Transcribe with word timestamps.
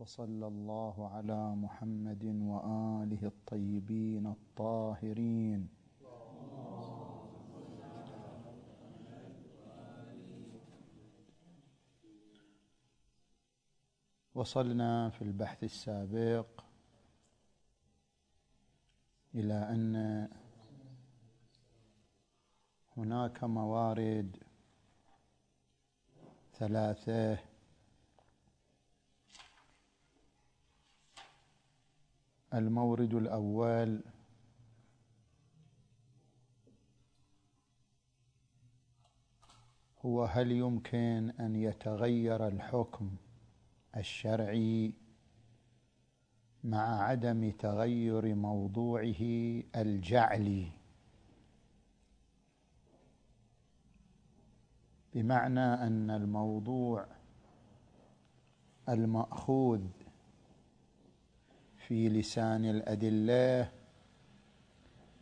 وصلى 0.00 0.46
الله 0.46 1.08
على 1.08 1.54
محمد 1.54 2.24
وآله 2.24 3.22
الطيبين 3.22 4.26
الطاهرين. 4.26 5.68
وصلنا 14.34 15.10
في 15.10 15.22
البحث 15.22 15.64
السابق 15.64 16.64
إلى 19.34 19.54
أن 19.54 20.28
هناك 22.96 23.44
موارد 23.44 24.36
ثلاثة 26.52 27.49
المورد 32.54 33.14
الأول. 33.14 34.02
هو 40.04 40.24
هل 40.24 40.52
يمكن 40.52 41.32
أن 41.40 41.56
يتغير 41.56 42.46
الحكم 42.46 43.10
الشرعي 43.96 44.92
مع 46.64 47.02
عدم 47.02 47.50
تغير 47.50 48.34
موضوعه 48.34 49.22
الجعلي؟ 49.76 50.72
بمعنى 55.14 55.60
أن 55.60 56.10
الموضوع 56.10 57.06
المأخوذ 58.88 59.80
في 61.90 62.08
لسان 62.08 62.64
الأدلة 62.64 63.70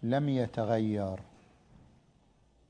لم 0.02 0.28
يتغير 0.28 1.20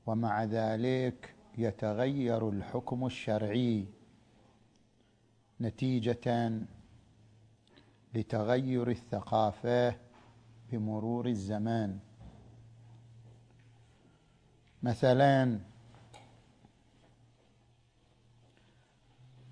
ومع 0.05 0.43
ذلك 0.43 1.35
يتغير 1.57 2.49
الحكم 2.49 3.05
الشرعي 3.05 3.85
نتيجة 5.61 6.51
لتغير 8.15 8.89
الثقافة 8.89 9.95
بمرور 10.71 11.27
الزمان. 11.27 11.99
مثلا 14.83 15.59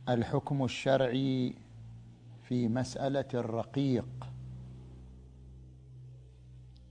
الحكم 0.09 0.63
الشرعي 0.63 1.55
في 2.43 2.67
مسألة 2.67 3.27
الرقيق 3.33 4.26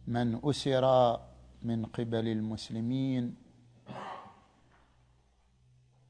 من 0.06 0.40
أسر 0.44 1.16
من 1.62 1.86
قبل 1.86 2.28
المسلمين 2.28 3.36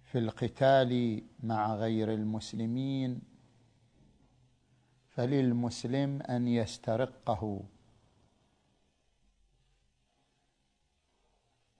في 0.05 0.19
القتال 0.19 1.23
مع 1.43 1.75
غير 1.75 2.13
المسلمين 2.13 3.21
فللمسلم 5.09 6.23
أن 6.23 6.49
يسترقه. 6.49 7.61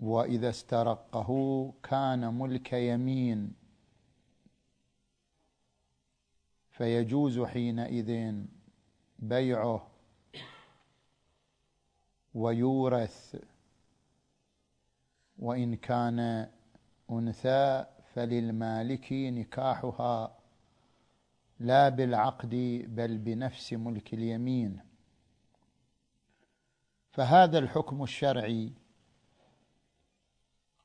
وإذا 0.01 0.49
استرقه 0.49 1.73
كان 1.83 2.35
ملك 2.35 2.73
يمين 2.73 3.53
فيجوز 6.71 7.41
حينئذ 7.41 8.35
بيعه. 9.19 9.96
ويورث. 12.37 13.37
وإن 15.39 15.77
كان 15.77 16.49
أنثى 17.11 17.85
فللمالك 18.15 19.13
نكاحها 19.13 20.37
لا 21.61 21.89
بالعقد 21.89 22.85
بل 22.89 23.19
بنفس 23.19 23.73
ملك 23.73 24.15
اليمين. 24.15 24.81
فهذا 27.11 27.59
الحكم 27.59 28.03
الشرعي 28.03 28.73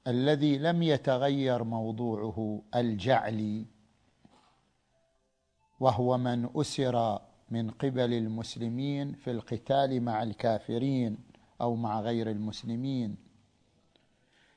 الذي 0.07 0.57
لم 0.57 0.83
يتغير 0.83 1.63
موضوعه 1.63 2.61
الجعلي 2.75 3.65
وهو 5.79 6.17
من 6.17 6.49
أسر 6.55 7.19
من 7.49 7.69
قبل 7.71 8.13
المسلمين 8.13 9.13
في 9.13 9.31
القتال 9.31 10.03
مع 10.03 10.23
الكافرين. 10.23 11.30
أو 11.61 11.75
مع 11.75 12.01
غير 12.01 12.31
المسلمين. 12.31 13.15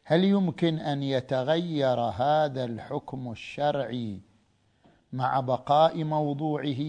هل 0.04 0.24
يمكن 0.24 0.78
أن 0.78 1.02
يتغير 1.02 2.00
هذا 2.00 2.64
الحكم 2.64 3.30
الشرعي 3.30 4.20
مع 5.12 5.40
بقاء 5.40 6.04
موضوعه 6.04 6.82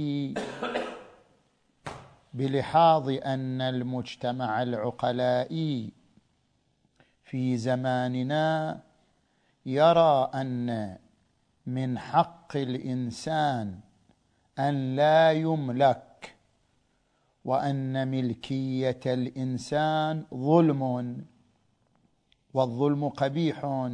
بلحاظ 2.34 3.10
أن 3.10 3.62
المجتمع 3.62 4.64
العقلائي 4.64 5.92
في 7.24 7.58
زماننا 7.58 8.80
يرى 9.66 10.32
أن 10.34 10.98
من 11.66 12.00
حق 12.00 12.58
الإنسان 12.58 13.80
أن 14.60 14.96
لا 14.96 15.32
يملك 15.32 16.15
وأن 17.46 18.08
ملكية 18.08 19.00
الإنسان 19.06 20.26
ظلم 20.34 21.18
والظلم 22.54 23.10
قبيح. 23.10 23.88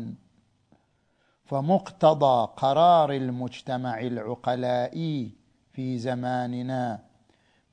فمقتضى 1.46 2.54
قرار 2.58 3.12
المجتمع 3.12 4.00
العقلائي 4.00 5.32
في 5.74 5.98
زماننا 5.98 7.04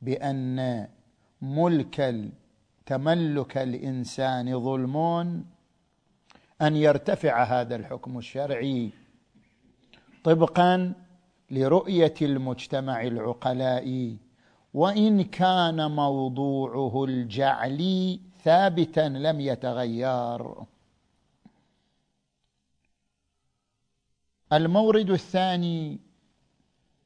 بأن 0.02 0.88
ملك 1.42 2.30
تملك 2.86 3.58
الإنسان 3.58 4.60
ظلم 4.60 4.96
أن 6.62 6.76
يرتفع 6.76 7.42
هذا 7.44 7.76
الحكم 7.76 8.18
الشرعي 8.18 8.90
طبقا 10.24 10.92
لرؤية 11.50 12.14
المجتمع 12.22 13.02
العقلائي. 13.02 14.27
وإن 14.74 15.24
كان 15.24 15.90
موضوعه 15.90 17.04
الجعلي 17.04 18.20
ثابتا 18.44 19.08
لم 19.08 19.40
يتغير. 19.40 20.54
المورد 24.52 25.10
الثاني 25.10 25.98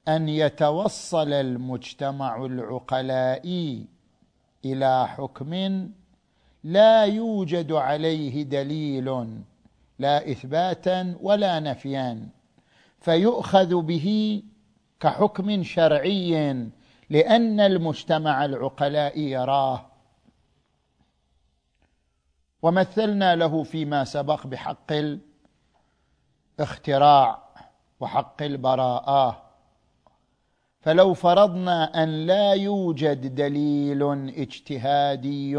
أن 0.09 0.29
يتوصل 0.29 1.33
المجتمع 1.33 2.45
العقلائي 2.45 3.87
إلى 4.65 5.09
حكم 5.09 5.53
لا 6.65 7.05
يوجد 7.05 7.73
عليه 7.73 8.43
دليل 8.43 9.27
لا 9.99 10.31
إثباتا 10.31 11.17
ولا 11.21 11.61
نفيا 11.61 12.29
فيؤخذ 13.01 13.83
به 13.83 14.43
كحكم 15.01 15.63
شرعي 15.63 16.67
لأن 17.13 17.61
المجتمع 17.61 18.45
العقلاء 18.45 19.19
يراه. 19.19 19.87
ومثلنا 22.63 23.37
له 23.37 23.63
فيما 23.63 24.05
سبق 24.05 24.47
بحق 24.47 24.93
الاختراع 26.59 27.43
وحق 28.01 28.43
البراءة. 28.43 29.43
فلو 30.81 31.15
فرضنا 31.15 32.03
أن 32.03 32.27
لا 32.27 32.53
يوجد 32.53 33.35
دليل 33.35 34.03
اجتهادي 34.29 35.59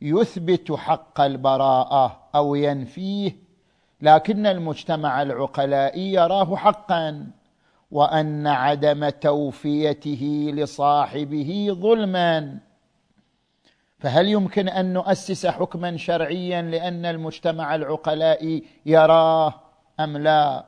يثبت 0.00 0.72
حق 0.72 1.20
البراءة 1.20 2.28
أو 2.34 2.54
ينفيه 2.54 3.36
لكن 4.00 4.46
المجتمع 4.46 5.22
العقلائي 5.22 6.12
يراه 6.12 6.56
حقا. 6.56 7.37
وأن 7.90 8.46
عدم 8.46 9.08
توفيته 9.08 10.50
لصاحبه 10.54 11.68
ظلما. 11.70 12.58
فهل 13.98 14.28
يمكن 14.28 14.68
أن 14.68 14.92
نؤسس 14.92 15.46
حكما 15.46 15.96
شرعيا 15.96 16.62
لأن 16.62 17.06
المجتمع 17.06 17.74
العقلاء 17.74 18.62
يراه 18.86 19.54
أم 20.00 20.16
لا؟ 20.16 20.64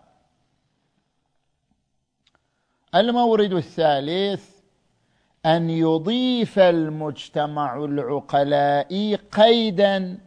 المورد 2.95 3.53
الثالث 3.53 4.51
أن 5.47 5.71
يضيف 5.71 6.59
المجتمع 6.59 7.85
العقلاء 7.85 9.17
قيدا 9.17 10.19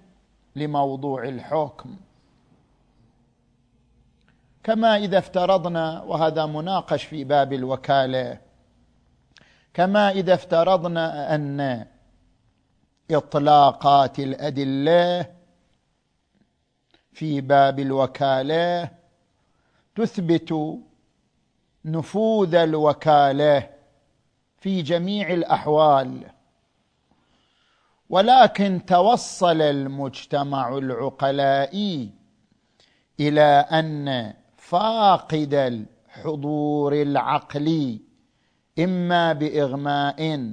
لموضوع 0.56 1.24
الحكم. 1.24 1.96
كما 4.63 4.98
إذا 4.98 5.18
افترضنا 5.18 6.01
وهذا 6.01 6.45
مناقش 6.45 7.04
في 7.04 7.24
باب 7.24 7.54
الوكالة 7.54 8.39
كما 9.74 10.10
إذا 10.12 10.33
افترضنا 10.33 11.36
أن 11.36 11.86
إطلاقات 13.12 14.19
الأدلة 14.19 15.25
في 17.13 17.42
باب 17.42 17.80
الوكالة 17.80 18.89
تثبت 19.95 20.80
نفوذ 21.86 22.56
الوكالة 22.56 23.69
في 24.57 24.81
جميع 24.81 25.30
الأحوال 25.33 26.24
ولكن 28.10 28.86
توصل 28.86 29.62
المجتمع 29.62 30.77
العقلائي 30.77 32.12
إلى 33.19 33.65
أن 33.71 34.33
فاقد 34.74 35.54
الحضور 35.54 36.94
العقلي 36.94 38.00
إما 38.80 39.34
بإغماء 39.34 40.52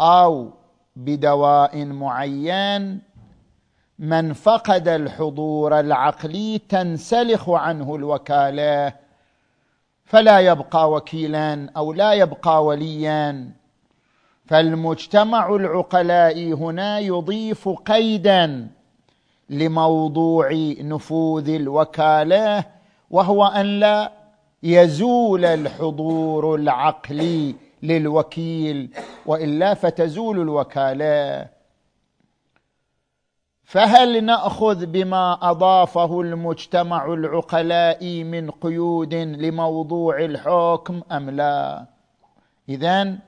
أو 0.00 0.50
بدواء 0.96 1.84
معين. 1.84 3.00
من 3.98 4.32
فقد 4.32 4.88
الحضور 4.88 5.80
العقلي 5.80 6.58
تنسلخ 6.58 7.50
عنه 7.50 7.94
الوكالة 7.94 8.92
فلا 10.04 10.40
يبقى 10.40 10.90
وكيلا 10.90 11.70
أو 11.76 11.92
لا 11.92 12.12
يبقى 12.12 12.64
وليا. 12.64 13.50
فالمجتمع 14.46 15.54
العقلاء 15.56 16.52
هنا 16.52 16.98
يضيف 16.98 17.68
قيدا 17.68 18.68
لموضوع 19.50 20.74
نفوذ 20.80 21.48
الوكالة 21.48 22.75
وهو 23.10 23.44
أن 23.46 23.80
لا 23.80 24.12
يزول 24.62 25.44
الحضور 25.44 26.54
العقلي 26.54 27.54
للوكيل 27.82 28.90
وإلا 29.26 29.74
فتزول 29.74 30.40
الوكالة. 30.40 31.48
فهل 33.64 34.24
نأخذ 34.24 34.86
بما 34.86 35.50
أضافه 35.50 36.20
المجتمع 36.20 37.06
العقلاء 37.14 38.24
من 38.24 38.50
قيود 38.50 39.14
لموضوع 39.14 40.18
الحكم 40.24 41.02
أم 41.12 41.30
لا؟ 41.30 41.86
إذن 42.68 43.18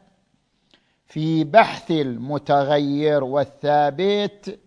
في 1.06 1.44
بحث 1.44 1.90
المتغير 1.90 3.24
والثابت 3.24 4.58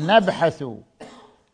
نبحث 0.00 0.64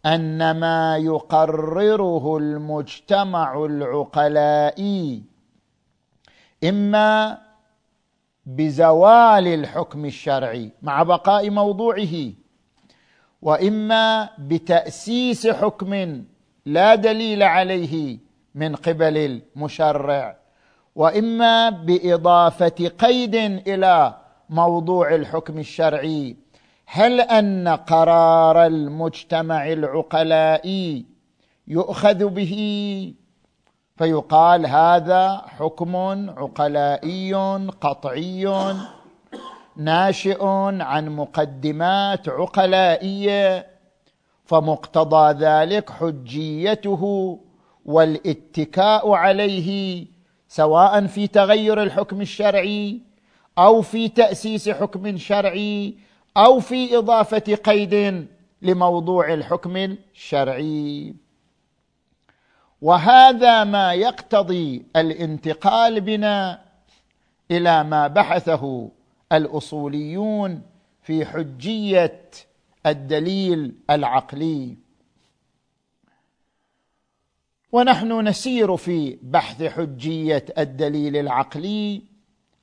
أن 0.07 0.51
ما 0.51 0.97
يقرره 0.97 2.37
المجتمع 2.37 3.65
العقلائي 3.65 5.23
إما 6.65 7.39
بزوال 8.47 9.47
الحكم 9.47 10.05
الشرعي 10.05 10.73
مع 10.83 11.03
بقاء 11.03 11.51
موضوعه 11.51 12.33
وإما 13.43 14.29
بتأسيس 14.39 15.47
حكم 15.47 16.23
لا 16.67 16.95
دليل 16.95 17.43
عليه 17.43 18.19
من 18.55 18.77
قبل 18.77 19.17
المشرع 19.19 20.37
وإما 20.95 21.71
بإضافة 21.71 22.89
قيد 22.99 23.35
إلى 23.67 24.15
موضوع 24.51 25.15
الحكم 25.15 25.59
الشرعي 25.59 26.37
هل 26.93 27.21
أن 27.21 27.69
قرار 27.69 28.67
المجتمع 28.67 29.73
العقلائي 29.73 31.07
يؤخذ 31.69 32.29
به؟ 32.29 32.55
فيقال 33.97 34.67
هذا 34.67 35.43
حكم 35.47 35.97
عقلائي 36.31 37.35
قطعي 37.81 38.75
ناشئ 39.77 40.45
عن 40.81 41.09
مقدمات 41.09 42.29
عقلائية 42.29 43.67
فمقتضى 44.45 45.45
ذلك 45.45 45.91
حجيته 45.91 47.39
والاتكاء 47.85 49.13
عليه 49.13 50.07
سواء 50.49 51.07
في 51.07 51.27
تغير 51.27 51.83
الحكم 51.83 52.21
الشرعي 52.21 53.01
أو 53.59 53.83
في 53.83 54.09
تأسيس 54.09 54.69
حكم 54.69 55.17
شرعي 55.17 56.10
أو 56.37 56.61
في 56.61 56.99
إضافة 56.99 57.55
قيد 57.55 58.27
لموضوع 58.63 59.35
الحكم 59.35 59.77
الشرعي. 59.77 61.15
وهذا 62.83 63.65
ما 63.65 63.95
يقتضي 63.95 64.87
الانتقال 64.97 66.01
بنا 66.01 66.63
إلى 67.51 67.85
ما 67.85 68.07
بحثه 68.07 68.91
الأصوليون 69.33 70.63
في 71.03 71.27
حجية 71.27 72.23
الدليل 72.87 73.75
العقلي. 73.91 74.77
ونحن 77.73 78.29
نسير 78.29 78.77
في 78.77 79.19
بحث 79.23 79.63
حجية 79.63 80.45
الدليل 80.59 81.17
العقلي 81.17 82.03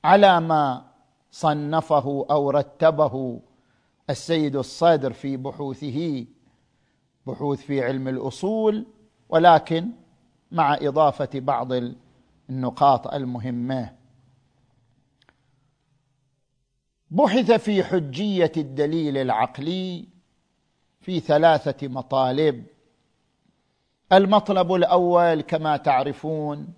على 0.04 0.40
ما 0.40 0.84
صنفه 1.30 2.26
أو 2.30 2.50
رتبه 2.50 3.40
السيد 4.10 4.56
الصدر 4.56 5.12
في 5.12 5.36
بحوثه 5.36 6.26
بحوث 7.26 7.60
في 7.60 7.84
علم 7.84 8.08
الأصول 8.08 8.86
ولكن 9.28 9.90
مع 10.52 10.74
إضافة 10.74 11.28
بعض 11.34 11.68
النقاط 12.50 13.14
المهمة. 13.14 13.94
بحث 17.10 17.52
في 17.52 17.84
حجية 17.84 18.52
الدليل 18.56 19.16
العقلي 19.16 20.08
في 21.00 21.20
ثلاثة 21.20 21.88
مطالب. 21.88 22.66
المطلب 24.12 24.72
الأول 24.74 25.40
كما 25.40 25.76
تعرفون 25.76 26.68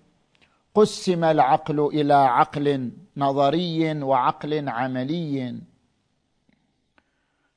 قسم 0.75 1.25
العقل 1.25 1.81
إلى 1.81 2.15
عقل 2.15 2.93
نظري 3.17 4.03
وعقل 4.03 4.69
عملي. 4.69 5.61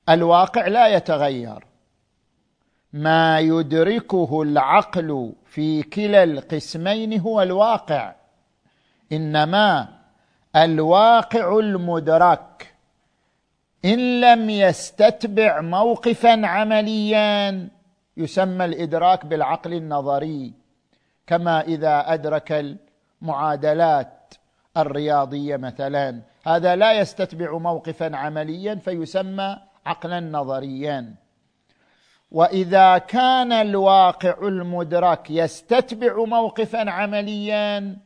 الواقع 0.10 0.68
لا 0.68 0.88
يتغير. 0.88 1.66
ما 2.94 3.40
يدركه 3.40 4.42
العقل 4.42 5.34
في 5.46 5.84
كلا 5.84 6.24
القسمين 6.24 7.20
هو 7.20 7.42
الواقع 7.42 8.16
إنما 9.12 9.88
الواقع 10.56 11.60
المدرك. 11.60 12.74
إن 13.86 14.22
لم 14.22 14.50
يستتبع 14.50 15.62
موقفا 15.62 16.48
عمليا 16.48 17.70
يسمى 18.18 18.66
الإدراك 18.66 19.26
بالعقل 19.26 19.74
النظري 19.74 20.54
كما 21.28 21.62
إذا 21.62 22.14
أدرك 22.14 22.78
المعادلات 23.22 24.34
الرياضية 24.78 25.58
مثلا. 25.58 26.22
هذا 26.48 26.76
لا 26.76 26.94
يستتبع 26.94 27.58
موقفا 27.58 28.16
عمليا 28.16 28.76
فيسمى 28.76 29.58
عقلا 29.86 30.20
نظريا. 30.20 31.16
وإذا 32.32 32.98
كان 32.98 33.52
الواقع 33.52 34.48
المدرك 34.48 35.32
يستتبع 35.32 36.24
موقفا 36.24 36.92
عمليا 36.92 37.98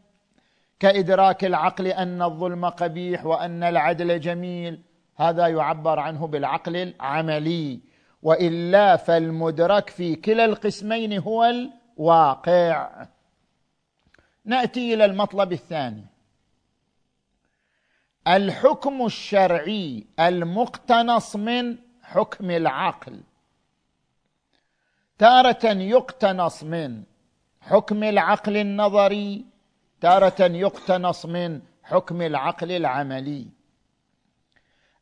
كإدراك 0.79 1.45
العقل 1.45 1.87
أن 1.87 2.21
الظلم 2.21 2.65
قبيح 2.65 3.25
وأن 3.25 3.63
العدل 3.63 4.19
جميل 4.19 4.81
هذا 5.15 5.47
يعبر 5.47 5.99
عنه 5.99 6.27
بالعقل 6.27 6.75
العملي. 6.75 7.79
وإلا 8.23 8.95
فالمدرك 8.95 9.89
في 9.89 10.15
كلا 10.15 10.45
القسمين 10.45 11.19
هو 11.19 11.45
الواقع. 11.45 13.05
نأتي 14.45 14.93
إلى 14.93 15.05
المطلب 15.05 15.51
الثاني. 15.51 16.05
الحكم 18.27 19.05
الشرعي 19.05 20.07
المقتنص 20.19 21.35
من 21.35 21.77
حكم 22.03 22.51
العقل. 22.51 23.21
تارة 25.17 25.65
يقتنص 25.65 26.63
من 26.63 27.03
حكم 27.61 28.03
العقل 28.03 28.57
النظري 28.57 29.45
تارة 30.01 30.41
يقتنص 30.41 31.25
من 31.25 31.61
حكم 31.83 32.21
العقل 32.21 32.71
العملي. 32.71 33.47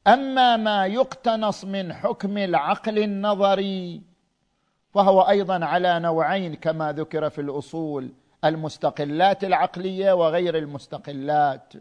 أما 0.08 0.58
ما 0.58 0.86
يقتنص 0.86 1.66
من 1.66 1.94
حكم 1.94 2.38
العقل 2.38 3.00
النظري 3.00 4.02
فهو 4.94 5.22
أيضا 5.22 5.66
على 5.66 6.00
نوعين 6.00 6.56
كما 6.56 6.92
ذكر 6.92 7.30
في 7.30 7.42
الأصول 7.42 8.14
المستقلات 8.46 9.44
العقلية 9.44 10.12
وغير 10.12 10.58
المستقلات. 10.58 11.74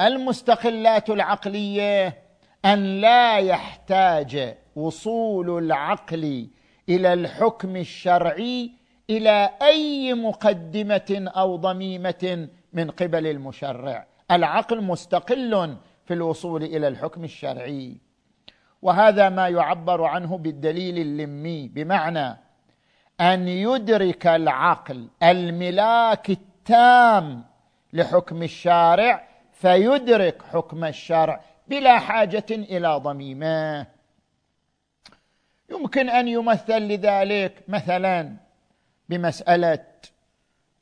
المستقلات 0.00 1.10
العقلية 1.10 2.22
أن 2.64 3.00
لا 3.00 3.38
يحتاج 3.38 4.56
وصول 4.76 5.64
العقل 5.64 6.48
إلى 6.88 7.12
الحكم 7.12 7.76
الشرعي 7.76 8.70
إلى 9.10 9.50
أي 9.62 10.14
مقدمة 10.14 11.32
أو 11.36 11.56
ضميمة 11.56 12.48
من 12.72 12.90
قبل 12.90 13.26
المشرع. 13.26 14.06
العقل 14.30 14.82
مستقل 14.82 15.76
في 16.04 16.14
الوصول 16.14 16.62
إلى 16.62 16.88
الحكم 16.88 17.24
الشرعي. 17.24 17.96
وهذا 18.82 19.28
ما 19.28 19.48
يعبر 19.48 20.04
عنه 20.04 20.38
بالدليل 20.38 20.98
اللمي 20.98 21.68
بمعنى 21.68 22.38
أن 23.20 23.48
يدرك 23.48 24.26
العقل 24.26 25.08
الملاك 25.22 26.30
التام 26.30 27.44
لحكم 27.92 28.42
الشارع 28.42 29.27
فيدرك 29.60 30.42
حكم 30.42 30.84
الشرع 30.84 31.40
بلا 31.68 31.98
حاجة 31.98 32.46
إلى 32.50 32.96
ضميمه. 32.96 33.86
يمكن 35.70 36.08
أن 36.10 36.28
يمثل 36.28 36.78
لذلك 36.78 37.64
مثلا 37.68 38.36
بمسألة 39.08 39.84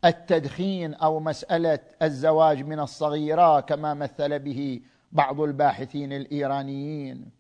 التدخين 0.04 0.94
أو 0.94 1.20
مسألة 1.20 1.78
الزواج 2.02 2.62
من 2.62 2.80
الصغيرة 2.80 3.60
كما 3.60 3.94
مثل 3.94 4.38
به 4.38 4.80
بعض 5.12 5.40
الباحثين 5.40 6.12
الإيرانيين. 6.12 7.30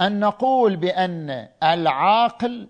أن 0.00 0.20
نقول 0.20 0.76
بأن 0.76 1.48
العاقل 1.62 2.68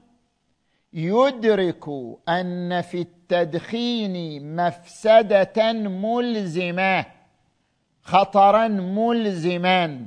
يدرك 0.92 1.84
أن 2.28 2.80
في 2.80 3.00
التدخين 3.00 4.46
مفسدة 4.56 5.72
ملزمة 5.72 7.19
خطرا 8.10 8.68
ملزما. 8.68 10.06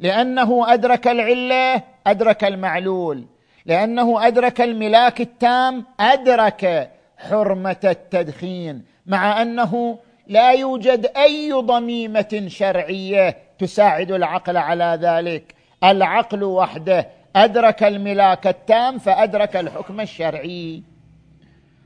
لأنه 0.00 0.72
أدرك 0.72 1.08
العلة 1.08 1.82
أدرك 2.06 2.44
المعلول. 2.44 3.24
لأنه 3.66 4.26
أدرك 4.26 4.60
الملاك 4.60 5.20
التام 5.20 5.84
أدرك 6.00 6.90
حرمة 7.18 7.76
التدخين. 7.84 8.84
مع 9.06 9.42
أنه 9.42 9.98
لا 10.26 10.52
يوجد 10.52 11.10
أي 11.16 11.52
ضميمة 11.52 12.44
شرعية 12.46 13.36
تساعد 13.58 14.12
العقل 14.12 14.56
على 14.56 14.98
ذلك. 15.02 15.54
العقل 15.84 16.44
وحده 16.44 17.08
أدرك 17.36 17.82
الملاك 17.82 18.46
التام 18.46 18.98
فأدرك 18.98 19.56
الحكم 19.56 20.00
الشرعي. 20.00 20.82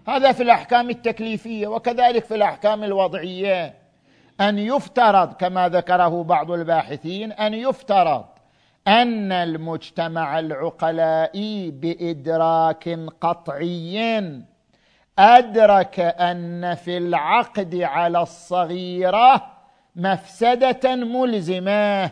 هذا 0.08 0.32
في 0.32 0.42
الأحكام 0.42 0.90
التكليفية 0.90 1.66
وكذلك 1.66 2.24
في 2.24 2.34
الأحكام 2.34 2.84
الوضعية. 2.84 3.85
أن 4.40 4.58
يفترض 4.58 5.32
كما 5.32 5.68
ذكره 5.68 6.22
بعض 6.22 6.50
الباحثين 6.50 7.32
أن 7.32 7.54
يفترض 7.54 8.24
أن 8.88 9.32
المجتمع 9.32 10.38
العقلائي 10.38 11.70
بإدراك 11.70 12.98
قطعي 13.20 14.42
أدرك 15.18 16.00
أن 16.00 16.74
في 16.74 16.96
العقد 16.96 17.74
على 17.74 18.22
الصغيرة 18.22 19.46
مفسدة 19.96 20.94
ملزمة 20.94 22.10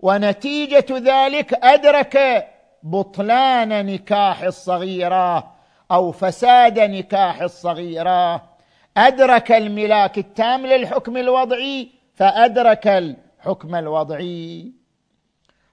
ونتيجة 0.00 0.86
ذلك 0.90 1.64
أدرك 1.64 2.46
بطلان 2.82 3.86
نكاح 3.86 4.42
الصغيرة 4.42 5.52
أو 5.90 6.12
فساد 6.12 6.78
نكاح 6.78 7.40
الصغيرة. 7.42 8.55
أدرك 8.96 9.52
الملاك 9.52 10.18
التام 10.18 10.66
للحكم 10.66 11.16
الوضعي 11.16 11.90
فأدرك 12.14 12.86
الحكم 12.86 13.74
الوضعي. 13.74 14.72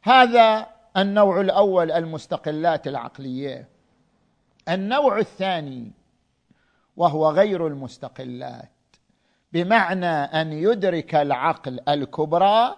هذا 0.04 0.68
النوع 0.98 1.42
الأول 1.42 1.92
المستقلات 1.92 2.88
العقلية. 2.88 3.70
النوع 4.70 5.20
الثاني 5.20 5.92
وهو 6.98 7.30
غير 7.30 7.68
المستقلات 7.68 8.70
بمعنى 9.54 10.16
أن 10.16 10.54
يدرك 10.54 11.16
العقل 11.16 11.80
الكبرى 11.88 12.76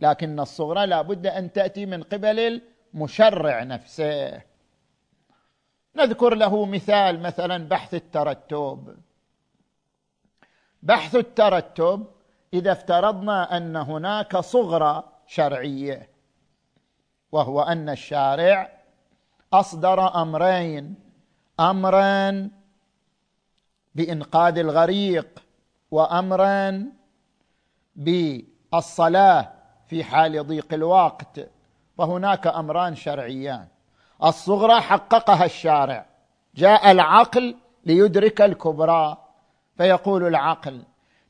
لكن 0.00 0.40
الصغرى 0.40 0.86
لا 0.86 1.02
بد 1.02 1.26
أن 1.26 1.52
تأتي 1.52 1.86
من 1.86 2.02
قبل 2.02 2.60
المشرع 2.94 3.62
نفسه. 3.62 4.42
نذكر 5.96 6.34
له 6.34 6.66
مثال 6.66 7.22
مثلا 7.22 7.68
بحث 7.68 7.94
الترتب. 7.94 8.96
بحث 10.86 11.14
الترتب 11.14 12.06
إذا 12.54 12.72
افترضنا 12.72 13.56
أن 13.56 13.76
هناك 13.76 14.36
صغرى 14.36 15.02
شرعية 15.26 16.08
وهو 17.32 17.62
أن 17.62 17.88
الشارع 17.88 18.70
أصدر 19.52 20.22
أمرين. 20.22 20.94
امرا 21.60 22.50
بإنقاذ 23.94 24.58
الغريق 24.58 25.42
وامرا 25.90 26.86
بالصلاة 27.96 29.52
في 29.86 30.04
حال 30.04 30.46
ضيق 30.46 30.74
الوقت 30.74 31.40
فهناك 31.98 32.46
أمران 32.46 32.94
شرعيان. 32.94 33.66
الصغرى 34.24 34.80
حققها 34.80 35.44
الشارع 35.44 36.06
جاء 36.54 36.90
العقل 36.90 37.56
ليدرك 37.84 38.40
الكبرى. 38.40 39.25
فيقول 39.76 40.26
العقل 40.26 40.82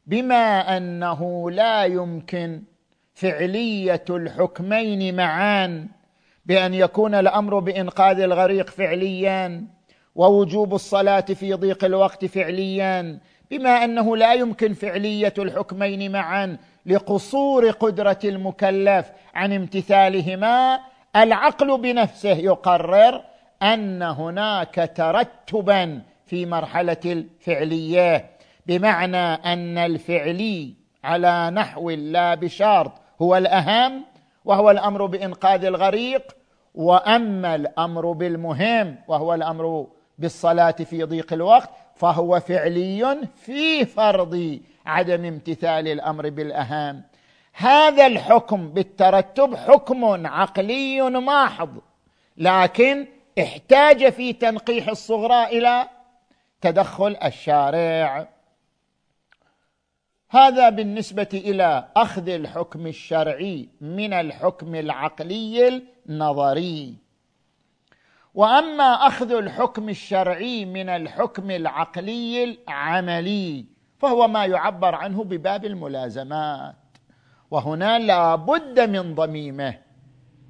بما 0.06 0.76
أنه 0.76 1.50
لا 1.50 1.84
يمكن 1.84 2.62
فعلية 3.14 4.04
الحكمين 4.10 5.16
معا 5.16 5.88
بأن 6.46 6.74
يكون 6.74 7.14
الأمر 7.14 7.58
بإنقاذ 7.58 8.20
الغريق 8.20 8.70
فعليا 8.70 9.66
ووجوب 10.14 10.74
الصلاة 10.74 11.20
في 11.20 11.52
ضيق 11.52 11.84
الوقت 11.84 12.24
فعليا 12.24 13.18
بما 13.50 13.84
أنه 13.84 14.16
لا 14.16 14.34
يمكن 14.34 14.74
فعلية 14.74 15.34
الحكمين 15.38 16.12
معا 16.12 16.56
لقصور 16.86 17.70
قدرة 17.70 18.18
المكلف 18.24 19.12
عن 19.34 19.52
امتثالهما 19.52 20.78
العقل 21.16 21.80
بنفسه 21.80 22.36
يقرر 22.36 23.24
أن 23.62 24.02
هناك 24.02 24.92
ترتبا 24.96 26.02
في 26.26 26.46
مرحلة 26.46 26.96
الفعلية. 27.04 28.35
بمعنى 28.66 29.34
أن 29.34 29.78
الفعلي 29.78 30.74
على 31.04 31.50
نحو 31.50 31.90
لا 31.90 32.34
بشرط 32.34 32.92
هو 33.22 33.36
الأهم 33.36 34.04
وهو 34.44 34.70
الأمر 34.70 35.06
بإنقاذ 35.06 35.64
الغريق 35.64 36.36
وأما 36.74 37.54
الأمر 37.54 38.12
بالمهم 38.12 38.96
وهو 39.08 39.34
الأمر 39.34 39.86
بالصلاة 40.18 40.70
في 40.70 41.02
ضيق 41.02 41.32
الوقت 41.32 41.70
فهو 41.94 42.40
فعلي 42.40 43.28
في 43.36 43.84
فرض 43.84 44.60
عدم 44.86 45.24
امتثال 45.24 45.88
الأمر 45.88 46.30
بالأهم. 46.30 47.02
هذا 47.52 48.06
الحكم 48.06 48.68
بالترتب 48.68 49.54
حكم 49.54 50.26
عقلي 50.26 51.02
محض 51.02 51.78
لكن 52.36 53.06
احتاج 53.38 54.08
في 54.08 54.32
تنقيح 54.32 54.88
الصغرى 54.88 55.44
إلى 55.44 55.88
تدخل 56.60 57.16
الشارع. 57.24 58.35
هذا 60.28 60.68
بالنسبة 60.68 61.28
إلى 61.34 61.88
أخذ 61.96 62.28
الحكم 62.28 62.86
الشرعي 62.86 63.68
من 63.80 64.12
الحكم 64.12 64.74
العقلي 64.74 65.82
النظري. 66.08 66.94
وأما 68.34 69.06
أخذ 69.06 69.32
الحكم 69.32 69.88
الشرعي 69.88 70.64
من 70.64 70.88
الحكم 70.88 71.50
العقلي 71.50 72.44
العملي 72.44 73.64
فهو 73.98 74.28
ما 74.28 74.44
يعبر 74.44 74.94
عنه 74.94 75.24
بباب 75.24 75.64
الملازمات. 75.64 76.76
وهنا 77.50 77.98
لا 77.98 78.34
بد 78.34 78.80
من 78.80 79.14
ضميمه 79.14 79.78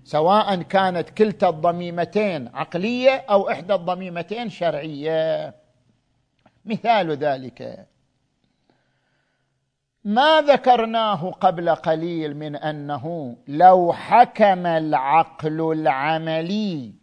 سواء 0.05 0.63
كانت 0.63 1.11
كلتا 1.11 1.49
الضميمتين 1.49 2.49
عقلية 2.55 3.25
أو 3.31 3.51
إحدى 3.51 3.75
الضميمتين 3.75 4.51
شرعية. 4.51 5.55
مثال 6.65 7.11
ذلك. 7.11 7.87
ما 10.07 10.41
ذكرناه 10.41 11.31
قبل 11.31 11.75
قليل 11.75 12.37
من 12.37 12.57
أنه 12.57 13.37
لو 13.49 13.93
حكم 13.93 14.67
العقل 14.67 15.73
العملي 15.73 16.95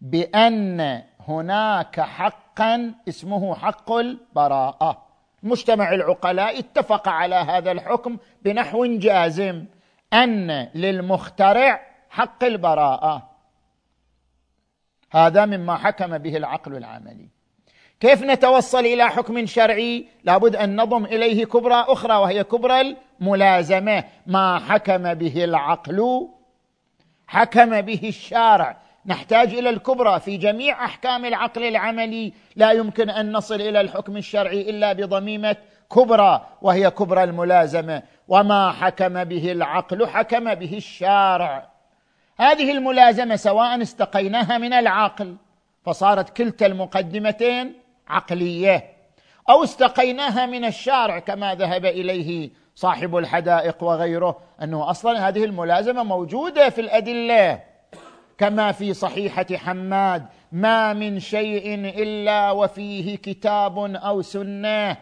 بأن 0.00 1.02
هناك 1.20 2.00
حقا 2.00 2.94
اسمه 3.08 3.54
حق 3.54 3.92
البراءة. 3.92 5.06
مجتمع 5.42 5.92
العقلاء 5.92 6.58
اتفق 6.58 7.08
على 7.08 7.34
هذا 7.34 7.72
الحكم 7.72 8.18
بنحو 8.42 8.86
جازم 8.86 9.64
أن 10.12 10.68
للمخترع 10.74 11.80
حق 12.10 12.44
البراءة. 12.44 13.30
هذا 15.10 15.46
مما 15.46 15.76
حكم 15.76 16.18
به 16.18 16.36
العقل 16.36 16.76
العملي. 16.76 17.35
كيف 18.00 18.22
نتوصل 18.22 18.78
إلى 18.78 19.08
حكم 19.10 19.46
شرعي؟ 19.46 20.06
لابد 20.24 20.56
أن 20.56 20.80
نضم 20.80 21.04
إليه 21.04 21.44
كبرى 21.44 21.84
أخرى 21.88 22.14
وهي 22.14 22.44
كبرى 22.44 22.96
الملازمة. 23.20 24.04
ما 24.26 24.58
حكم 24.58 25.14
به 25.14 25.44
العقل؟ 25.44 26.28
حكم 27.26 27.80
به 27.80 28.00
الشارع. 28.04 28.76
نحتاج 29.06 29.54
إلى 29.54 29.70
الكبرى 29.70 30.20
في 30.20 30.36
جميع 30.36 30.84
أحكام 30.84 31.24
العقل 31.24 31.64
العملي. 31.64 32.32
لا 32.56 32.72
يمكن 32.72 33.10
أن 33.10 33.32
نصل 33.32 33.54
إلى 33.54 33.80
الحكم 33.80 34.16
الشرعي 34.16 34.70
إلا 34.70 34.92
بضميمة 34.92 35.56
كبرى 35.92 36.46
وهي 36.62 36.90
كبرى 36.90 37.24
الملازمة. 37.24 38.02
وما 38.28 38.72
حكم 38.72 39.24
به 39.24 39.52
العقل؟ 39.52 40.06
حكم 40.06 40.54
به 40.54 40.76
الشارع. 40.76 41.68
هذه 42.38 42.72
الملازمة 42.72 43.36
سواء 43.36 43.82
استقيناها 43.82 44.58
من 44.58 44.72
العقل 44.72 45.36
فصارت 45.84 46.36
كلتا 46.36 46.66
المقدمتين 46.66 47.85
عقلية. 48.08 48.96
أو 49.50 49.64
استقيناها 49.64 50.46
من 50.46 50.64
الشارع 50.64 51.18
كما 51.18 51.54
ذهب 51.54 51.84
إليه 51.84 52.50
صاحب 52.74 53.16
الحدائق 53.16 53.82
وغيره 53.82 54.38
أنه 54.62 54.90
أصلا 54.90 55.28
هذه 55.28 55.44
الملازمة 55.44 56.02
موجودة 56.02 56.70
في 56.70 56.80
الأدلة. 56.80 57.60
كما 58.38 58.72
في 58.72 58.94
صحيحة 58.94 59.46
حماد 59.52 60.26
ما 60.52 60.92
من 60.92 61.20
شيء 61.20 61.74
إلا 61.74 62.50
وفيه 62.50 63.16
كتاب 63.16 63.78
أو 63.78 64.22
سنة. 64.22 64.96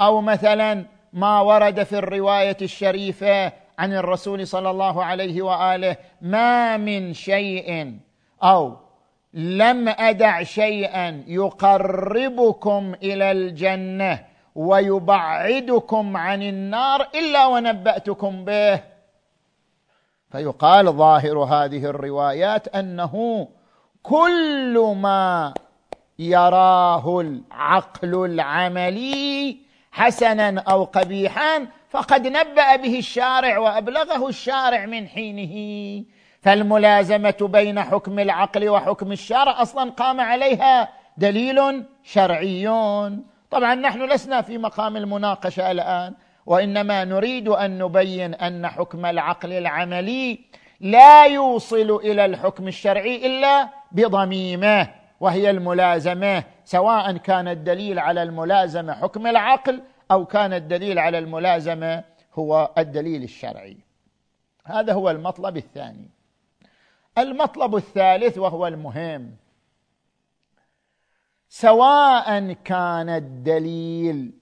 أو 0.00 0.20
مثلا 0.20 0.84
ما 1.12 1.40
ورد 1.40 1.82
في 1.82 1.98
الرواية 1.98 2.56
الشريفة 2.62 3.52
عن 3.78 3.92
الرسول 3.92 4.46
صلى 4.46 4.70
الله 4.70 5.04
عليه 5.04 5.42
وآله 5.42 5.96
ما 6.20 6.76
من 6.76 7.14
شيء. 7.14 7.96
أو 8.42 8.85
لم 9.34 9.88
أدع 9.88 10.42
شيئا 10.42 11.24
يقربكم 11.26 12.94
إلى 13.02 13.30
الجنة 13.30 14.24
ويبعدكم 14.54 16.16
عن 16.16 16.42
النار 16.42 17.08
إلا 17.14 17.46
ونبأتكم 17.46 18.44
به. 18.44 18.80
فيقال 20.32 20.92
ظاهر 20.92 21.38
هذه 21.38 21.84
الروايات 21.84 22.68
أنه 22.68 23.48
كل 24.02 24.94
ما 24.96 25.54
يراه 26.18 27.20
العقل 27.20 28.24
العملي 28.24 29.56
حسنا 29.92 30.60
أو 30.60 30.84
قبيحا 30.84 31.66
فقد 31.90 32.26
نبأ 32.26 32.76
به 32.76 32.98
الشارع 32.98 33.58
وأبلغه 33.58 34.28
الشارع 34.28 34.86
من 34.86 35.08
حينه. 35.08 36.04
فالملازمة 36.46 37.36
بين 37.40 37.82
حكم 37.82 38.18
العقل 38.18 38.68
وحكم 38.68 39.12
الشرع 39.12 39.62
أصلا 39.62 39.90
قام 39.90 40.20
عليها. 40.20 40.88
دليل 41.16 41.84
شرعي. 42.02 42.68
طبعا 43.50 43.74
نحن 43.74 44.12
لسنا 44.12 44.42
في 44.42 44.58
مقام 44.58 44.96
المناقشة 44.96 45.70
الآن 45.70 46.14
وإنما 46.46 47.04
نريد 47.04 47.48
أن 47.48 47.78
نبين 47.78 48.34
أن 48.34 48.66
حكم 48.66 49.06
العقل 49.06 49.52
العملي 49.52 50.38
لا 50.80 51.26
يوصل 51.26 52.00
إلى 52.04 52.24
الحكم 52.24 52.68
الشرعي 52.68 53.26
إلا 53.26 53.68
بضميمه 53.92 54.88
وهي 55.20 55.50
الملازمة 55.50 56.44
سواء 56.64 57.16
كان 57.16 57.48
الدليل 57.48 57.98
على 57.98 58.22
الملازمة 58.22 58.92
حكم 58.94 59.26
العقل 59.26 59.82
أو 60.10 60.24
كان 60.24 60.52
الدليل 60.52 60.98
على 60.98 61.18
الملازمة 61.18 62.04
هو 62.34 62.70
الدليل 62.78 63.22
الشرعي. 63.22 63.76
هذا 64.64 64.92
هو 64.92 65.10
المطلب 65.10 65.56
الثاني. 65.56 66.15
المطلب 67.18 67.76
الثالث 67.76 68.38
وهو 68.38 68.66
المهم. 68.66 69.36
سواء 71.48 72.52
كان 72.52 73.08
الدليل 73.08 74.32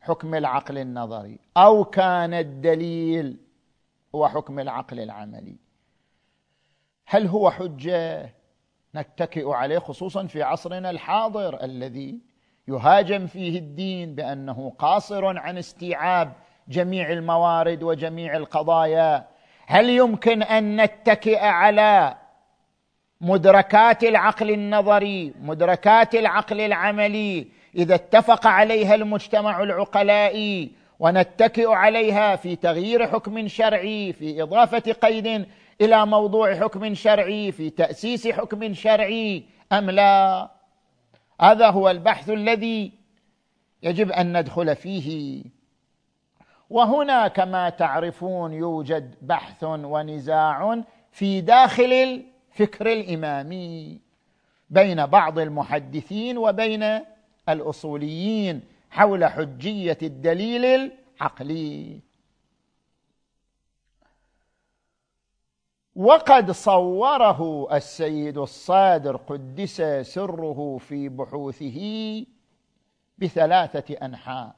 حكم 0.00 0.34
العقل 0.34 0.78
النظري 0.78 1.38
أو 1.56 1.84
كان 1.84 2.34
الدليل 2.34 3.36
هو 4.14 4.28
حكم 4.28 4.58
العقل 4.60 5.00
العملي. 5.00 5.56
هل 7.06 7.26
هو 7.26 7.50
حجة؟ 7.50 8.34
نتكئ 8.94 9.48
عليه 9.50 9.78
خصوصا 9.78 10.26
في 10.26 10.42
عصرنا 10.42 10.90
الحاضر 10.90 11.64
الذي 11.64 12.20
يهاجم 12.68 13.26
فيه 13.26 13.58
الدين 13.58 14.14
بأنه 14.14 14.72
قاصر 14.78 15.38
عن 15.38 15.58
استيعاب 15.58 16.32
جميع 16.68 17.12
الموارد 17.12 17.82
وجميع 17.82 18.36
القضايا. 18.36 19.28
هل 19.66 19.88
يمكن 19.90 20.42
أن 20.42 20.80
نتكئ 20.80 21.38
على 21.38 22.16
مدركات 23.20 24.04
العقل 24.04 24.50
النظري 24.50 25.34
مدركات 25.42 26.14
العقل 26.14 26.60
العملي. 26.60 27.46
إذا 27.74 27.94
اتفق 27.94 28.46
عليها 28.46 28.94
المجتمع 28.94 29.62
العقلائي 29.62 30.72
ونتكئ 30.98 31.68
عليها 31.68 32.36
في 32.36 32.56
تغيير 32.56 33.06
حكم 33.06 33.48
شرعي 33.48 34.12
في 34.12 34.42
إضافة 34.42 34.92
قيد 34.92 35.46
إلى 35.80 36.06
موضوع 36.06 36.54
حكم 36.54 36.94
شرعي 36.94 37.52
في 37.52 37.70
تأسيس 37.70 38.28
حكم 38.28 38.74
شرعي 38.74 39.44
أم 39.72 39.90
لا؟ 39.90 40.50
هذا 41.40 41.70
هو 41.70 41.90
البحث 41.90 42.30
الذي 42.30 42.92
يجب 43.82 44.12
أن 44.12 44.40
ندخل 44.40 44.76
فيه. 44.76 45.44
وهنا 46.70 47.28
كما 47.28 47.68
تعرفون 47.68 48.52
يوجد 48.52 49.14
بحث 49.22 49.64
ونزاع 49.64 50.82
في 51.12 51.40
داخل 51.40 52.22
الفكر 52.60 52.92
الإمامي 52.92 54.00
بين 54.70 55.06
بعض 55.06 55.38
المحدثين 55.38 56.38
وبين 56.38 57.00
الأصوليين 57.48 58.62
حول 58.90 59.24
حجية 59.24 59.98
الدليل 60.02 60.64
العقلي. 61.20 62.00
وقد 65.96 66.50
صوره 66.50 67.68
السيد 67.76 68.38
الصادر 68.38 69.16
قدس 69.16 69.82
سره 70.02 70.78
في 70.78 71.08
بحوثه 71.08 71.80
بثلاثة 73.18 73.94
أنحاء 73.94 74.54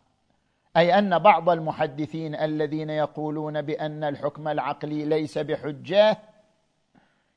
أي 0.76 0.98
أن 0.98 1.18
بعض 1.18 1.50
المحدثين 1.50 2.34
الذين 2.34 2.90
يقولون 2.90 3.62
بأن 3.62 4.04
الحكم 4.04 4.48
العقلي 4.48 5.04
ليس 5.04 5.38
بحجة 5.38 6.18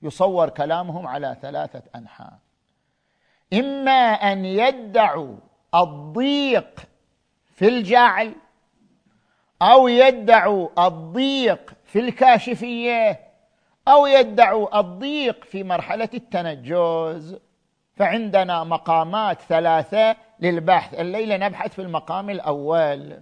يصور 0.05 0.49
كلامهم 0.49 1.07
على 1.07 1.37
ثلاثة 1.41 1.81
أنحاء. 1.95 2.33
إما 3.53 4.13
أن 4.13 4.45
يدعوا 4.45 5.35
الضيق 5.75 6.79
في 7.55 7.67
الجعل 7.67 8.35
أو 9.61 9.87
يدعوا 9.87 10.87
الضيق 10.87 11.73
في 11.85 11.99
الكاشفية 11.99 13.19
أو 13.87 14.05
يدعوا 14.05 14.79
الضيق 14.79 15.43
في 15.43 15.63
مرحلة 15.63 16.09
التنجز. 16.13 17.39
فعندنا 17.95 18.63
مقامات 18.63 19.41
ثلاثة 19.41 20.15
للبحث. 20.39 20.93
الليلة 20.93 21.37
نبحث 21.37 21.73
في 21.73 21.81
المقام 21.81 22.29
الأول. 22.29 23.21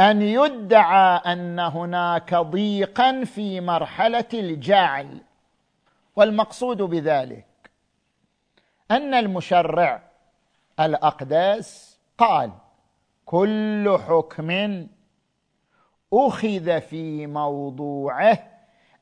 أن 0.00 0.22
يدعى 0.22 1.16
أن 1.32 1.58
هناك 1.58 2.34
ضيقا 2.34 3.24
في 3.24 3.60
مرحلة 3.60 4.28
الجعل. 4.34 5.20
والمقصود 6.20 6.82
بذلك 6.82 7.46
أن 8.90 9.14
المشرع 9.14 10.02
الأقداس 10.80 11.98
قال 12.18 12.50
كل 13.26 13.98
حكم 14.08 14.86
أخذ 16.12 16.80
في 16.80 17.26
موضوعه 17.26 18.38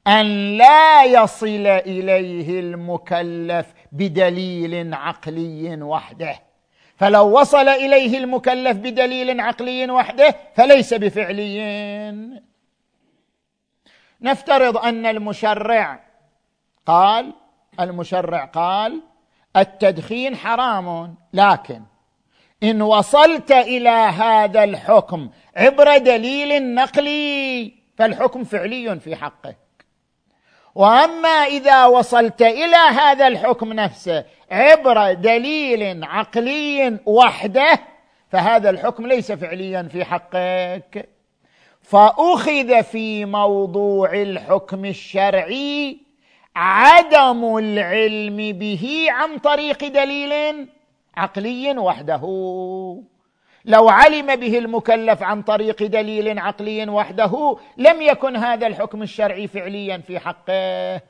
أن 0.07 0.27
لا 0.59 1.05
يصل 1.05 1.67
إليه 1.67 2.61
المكلف 2.61 3.75
بدليل 3.93 4.95
عقلي 4.95 5.83
وحده. 5.83 6.41
فلو 6.97 7.41
وصل 7.41 7.69
إليه 7.69 8.19
المكلف 8.19 8.77
بدليل 8.77 9.41
عقلي 9.41 9.91
وحده 9.91 10.37
فليس 10.55 10.95
بفعلي. 10.95 12.43
نفترض 14.21 14.77
أن 14.77 15.07
المشرع 15.07 16.08
قال 16.89 17.33
المشرع 17.81 18.45
قال 18.45 19.03
التدخين 19.57 20.37
حرام 20.37 21.15
لكن 21.33 21.83
إن 22.63 22.83
وصلت 22.83 23.53
إلى 23.53 23.89
هذا 23.91 24.65
الحكم 24.65 25.31
عبر 25.57 25.99
دليل 25.99 26.75
نقلي 26.75 27.73
فالحكم 27.97 28.45
فعلي 28.45 29.01
في 29.01 29.17
حقك. 29.17 29.57
وأما 30.75 31.29
إذا 31.29 31.87
وصلت 31.87 32.43
إلى 32.43 32.77
هذا 32.77 33.27
الحكم 33.27 33.73
نفسه 33.73 34.25
عبر 34.51 35.13
دليل 35.13 36.05
عقلي 36.05 36.99
وحده 37.07 37.79
فهذا 38.29 38.71
الحكم 38.71 39.07
ليس 39.07 39.33
فعليا 39.33 39.83
في 39.83 40.05
حقك. 40.05 41.09
فأخذ 41.83 42.83
في 42.83 43.25
موضوع 43.25 44.13
الحكم 44.13 44.85
الشرعي 44.85 46.08
عدم 46.57 47.57
العلم 47.57 48.37
به 48.37 49.07
عن 49.11 49.39
طريق 49.39 49.85
دليل 49.85 50.69
عقلي 51.17 51.79
وحده. 51.79 52.23
لو 53.65 53.89
علم 53.89 54.37
به 54.37 54.59
المكلف 54.59 55.23
عن 55.23 55.43
طريق 55.43 55.83
دليل 55.83 56.39
عقلي 56.39 56.89
وحده 56.89 57.57
لم 57.77 58.03
يكن 58.03 58.37
هذا 58.37 58.67
الحكم 58.67 59.03
الشرعي 59.03 59.47
فعليا 59.47 59.99
في 59.99 60.19
حقه. 60.19 61.01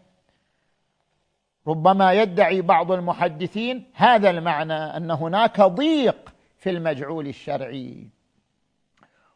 ربما 1.67 2.13
يدعي 2.13 2.61
بعض 2.61 2.93
المحدثين 2.93 3.91
هذا 3.95 4.31
المعنى 4.31 4.97
أن 4.97 5.11
هناك 5.11 5.61
ضيق 5.61 6.35
في 6.59 6.71
المجعول 6.71 7.27
الشرعي. 7.27 8.09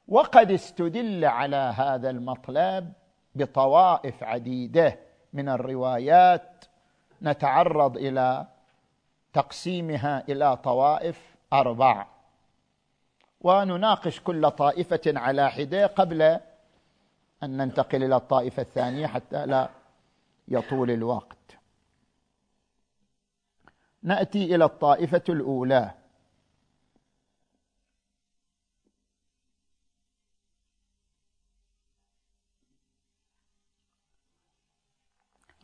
وقد 0.09 0.51
استدل 0.51 1.25
على 1.25 1.75
هذا 1.77 2.11
المطلب 2.11 2.93
بطوائف 3.35 4.23
عديدة. 4.23 4.99
من 5.33 5.49
الروايات 5.49 6.64
نتعرض 7.23 7.97
إلى 7.97 8.47
تقسيمها 9.33 10.25
إلى 10.29 10.57
طوائف 10.57 11.35
أربع. 11.53 12.07
ونناقش 13.40 14.21
كل 14.21 14.51
طائفة 14.51 15.01
على 15.07 15.51
حدة 15.51 15.87
قبل 15.87 16.23
أن 17.42 17.57
ننتقل 17.57 18.05
إلى 18.05 18.16
الطائفة 18.16 18.62
الثانية 18.62 19.07
حتى 19.07 19.47
لا 19.47 19.68
يطول 20.49 20.90
الوقت. 20.90 21.37
نأتي 24.03 24.55
إلى 24.55 24.64
الطائفة 24.64 25.23
الأولى. 25.29 25.90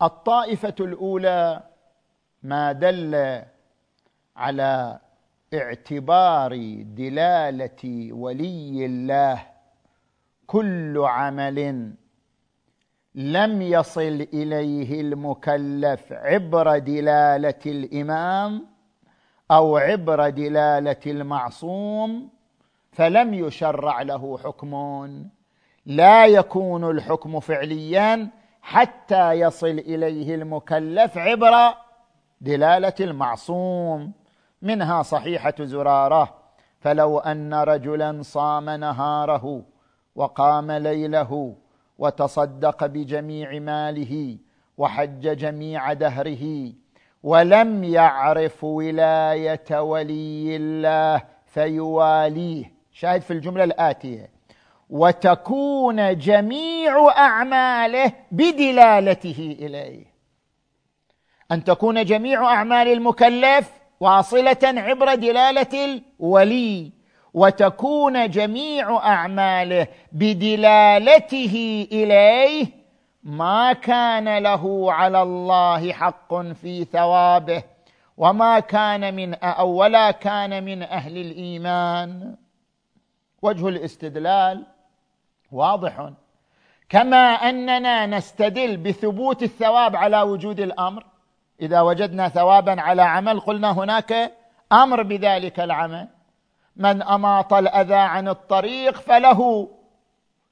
الطائفة 0.03 0.75
الأولى 0.81 1.63
ما 2.43 2.73
دل 2.73 3.43
على 4.37 4.99
اعتبار 5.55 6.57
دلالة 6.83 8.13
ولي 8.13 8.87
الله 8.87 9.47
كل 10.47 10.99
عمل 10.99 11.93
لم 13.15 13.63
يصل 13.63 14.27
إليه 14.33 15.01
المكلف 15.01 16.13
عبر 16.13 16.79
دلالة 16.79 17.61
الإمام 17.67 18.67
أو 19.51 19.77
عبر 19.77 20.29
دلالة 20.29 21.01
المعصوم 21.07 22.29
فلم 22.93 23.35
يشرع 23.35 24.03
له 24.03 24.39
حكم. 24.39 25.09
لا 25.87 26.27
يكون 26.27 26.91
الحكم 26.91 27.41
فعليا 27.41 28.29
حتى 28.63 29.33
يصل 29.33 29.67
إليه 29.67 30.35
المكلف 30.35 31.19
عبر 31.19 31.75
دلالة 32.41 32.95
المعصوم. 33.01 34.13
منها 34.63 35.03
صحيحة 35.03 35.55
زرارة 35.61 36.35
فلو 36.81 37.19
أن 37.19 37.55
رجلا 37.55 38.23
صام 38.23 38.71
نهاره 38.71 39.63
وقام 40.15 40.73
ليله 40.73 41.55
وتصدق 41.99 42.87
بجميع 42.87 43.59
ماله 43.59 44.39
وحج 44.79 45.37
جميع 45.37 45.93
دهره 45.93 46.73
ولم 47.23 47.85
يعرف 47.85 48.65
ولاية 48.65 49.81
ولي 49.81 50.57
الله 50.57 51.23
فيواليه. 51.47 52.73
شاهد 52.93 53.23
في 53.23 53.33
الجملة 53.33 53.65
الآتية. 53.65 54.31
وتكون 54.91 56.19
جميع 56.19 57.09
أعماله 57.09 58.13
بدلالته 58.33 59.57
إليه. 59.61 60.07
أن 61.53 61.65
تكون 61.65 62.05
جميع 62.05 62.45
أعمال 62.45 62.89
المكلف 62.89 63.71
واصلة 64.01 64.57
عبر 64.63 65.15
دلالة 65.15 66.01
الولي 66.21 66.93
وتكون 67.35 68.31
جميع 68.31 68.97
أعماله 68.97 69.87
بدلالته 70.13 71.87
إليه 71.93 72.67
ما 73.23 73.73
كان 73.73 74.39
له 74.39 74.93
على 74.93 75.23
الله 75.23 75.93
حق 75.93 76.35
في 76.35 76.85
ثوابه 76.85 77.63
وما 78.17 78.61
كان 78.61 79.15
من 79.15 79.35
أو 79.35 79.71
ولا 79.71 80.11
كان 80.11 80.65
من 80.65 80.83
أهل 80.83 81.17
الإيمان. 81.17 82.37
وجه 83.43 83.69
الاستدلال 83.69 84.67
واضح. 85.53 86.11
كما 86.89 87.33
أننا 87.35 88.07
نستدل 88.07 88.77
بثبوت 88.77 89.43
الثواب 89.43 89.97
على 89.97 90.23
وجود 90.23 90.61
الأمر. 90.61 91.05
إذا 91.61 91.81
وجدنا 91.81 92.29
ثوابا 92.29 92.81
على 92.81 93.03
عمل 93.03 93.41
قلنا 93.41 93.71
هناك 93.71 94.33
أمر 94.73 95.03
بذلك 95.03 95.61
العمل. 95.61 96.09
من 96.77 97.03
أماط 97.03 97.53
الأذى 97.53 97.95
عن 97.95 98.29
الطريق 98.29 98.97
فله 98.97 99.69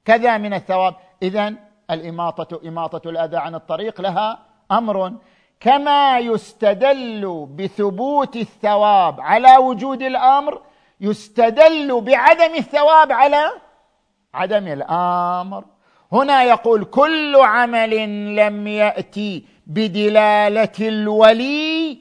كذا 0.04 0.36
من 0.36 0.54
الثواب. 0.54 0.94
اذا 1.22 1.54
الإماطة 1.90 2.68
إماطة 2.68 3.10
الأذى 3.10 3.36
عن 3.36 3.54
الطريق 3.54 4.00
لها 4.00 4.38
أمر. 4.70 5.12
كما 5.60 6.18
يستدل 6.18 7.46
بثبوت 7.50 8.36
الثواب 8.36 9.20
على 9.20 9.56
وجود 9.56 10.02
الأمر 10.02 10.62
يستدل 11.00 12.00
بعدم 12.00 12.54
الثواب 12.54 13.12
على 13.12 13.50
عدم 14.36 14.66
الآمر. 14.66 15.64
هنا 16.12 16.42
يقول 16.42 16.84
كل 16.84 17.36
عمل 17.36 17.94
لم 18.36 18.66
يأتي 18.66 19.44
بدلالة 19.66 20.78
الولي 20.80 21.98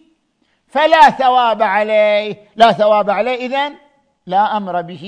فلا 0.67 1.09
ثواب 1.09 1.61
عليه. 1.61 2.47
لا 2.55 2.71
ثواب 2.71 3.09
عليه 3.09 3.45
إذن 3.45 3.75
لا 4.25 4.57
أمر 4.57 4.81
به. 4.81 5.05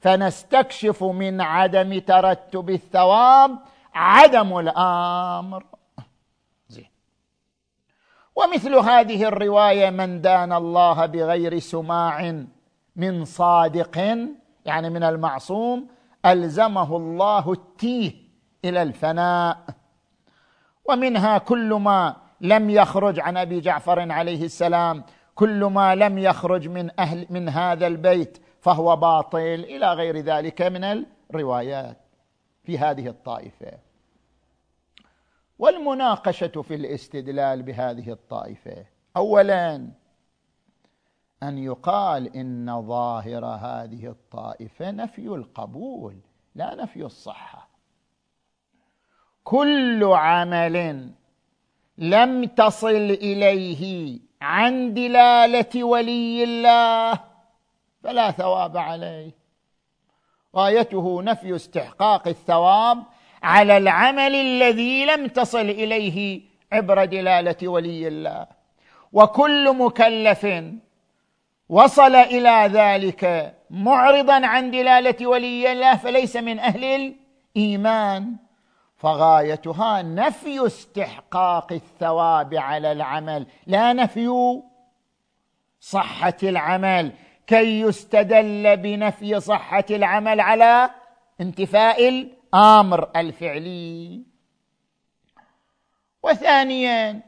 فنستكشف 0.00 1.04
من 1.04 1.40
عدم 1.40 1.98
ترتب 1.98 2.70
الثواب 2.70 3.58
عدم 3.94 4.58
الآمر. 4.58 5.64
زين. 6.68 6.90
ومثل 8.36 8.74
هذه 8.74 9.24
الرواية 9.24 9.90
من 9.90 10.20
دان 10.20 10.52
الله 10.52 11.06
بغير 11.06 11.58
سماع 11.58 12.44
من 12.96 13.24
صادق 13.24 13.98
يعني 14.64 14.90
من 14.90 15.02
المعصوم 15.02 15.95
ألزمه 16.26 16.96
الله 16.96 17.52
التيه 17.52 18.12
إلى 18.64 18.82
الفناء. 18.82 19.58
ومنها 20.84 21.38
كل 21.38 21.74
ما 21.74 22.16
لم 22.40 22.70
يخرج 22.70 23.20
عن 23.20 23.36
أبي 23.36 23.60
جعفر 23.60 24.12
عليه 24.12 24.44
السلام 24.44 25.04
كل 25.34 25.64
ما 25.64 25.94
لم 25.94 26.18
يخرج 26.18 26.68
من 26.68 26.90
أهل 27.00 27.26
من 27.30 27.48
هذا 27.48 27.86
البيت 27.86 28.38
فهو 28.60 28.96
باطل 28.96 29.38
إلى 29.38 29.92
غير 29.92 30.18
ذلك 30.18 30.62
من 30.62 31.04
الروايات 31.30 31.96
في 32.64 32.78
هذه 32.78 33.08
الطائفة. 33.08 33.72
والمناقشة 35.58 36.62
في 36.62 36.74
الاستدلال 36.74 37.62
بهذه 37.62 38.10
الطائفة. 38.10 38.84
اولا 39.16 39.88
أن 41.42 41.58
يقال 41.58 42.36
إن 42.36 42.82
ظاهر 42.86 43.44
هذه 43.44 44.06
الطائفة 44.06 44.90
نفي 44.90 45.26
القبول 45.26 46.16
لا 46.54 46.74
نفي 46.74 47.04
الصحة. 47.04 47.68
كل 49.44 50.04
عمل 50.04 51.10
لم 51.98 52.44
تصل 52.44 53.10
إليه 53.10 54.18
عن 54.40 54.94
دلالة 54.94 55.84
ولي 55.84 56.44
الله 56.44 57.20
فلا 58.02 58.30
ثواب 58.30 58.76
عليه. 58.76 59.30
غايته 60.56 61.22
نفي 61.22 61.56
استحقاق 61.56 62.28
الثواب 62.28 63.02
على 63.42 63.76
العمل 63.76 64.34
الذي 64.34 65.04
لم 65.04 65.26
تصل 65.26 65.58
إليه 65.58 66.42
عبر 66.72 67.04
دلالة 67.04 67.68
ولي 67.68 68.08
الله. 68.08 68.46
وكل 69.12 69.76
مكلف 69.76 70.46
وصل 71.68 72.14
إلى 72.14 72.70
ذلك 72.72 73.54
معرضا 73.70 74.46
عن 74.46 74.70
دلالة 74.70 75.26
ولي 75.26 75.72
الله 75.72 75.96
فليس 75.96 76.36
من 76.36 76.58
أهل 76.58 76.84
الإيمان. 76.84 78.36
فغايتها 78.96 80.02
نفي 80.02 80.66
استحقاق 80.66 81.72
الثواب 81.72 82.54
على 82.54 82.92
العمل 82.92 83.46
لا 83.66 83.92
نفي 83.92 84.60
صحة 85.80 86.36
العمل. 86.42 87.12
كي 87.46 87.80
يستدل 87.80 88.76
بنفي 88.76 89.40
صحة 89.40 89.84
العمل 89.90 90.40
على 90.40 90.90
انتفاء 91.40 92.08
الأمر 92.08 93.10
الفعلي. 93.16 94.22
وثانيا 96.22 97.22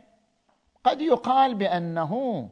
قد 0.85 1.01
يقال 1.01 1.55
بأنه 1.55 2.48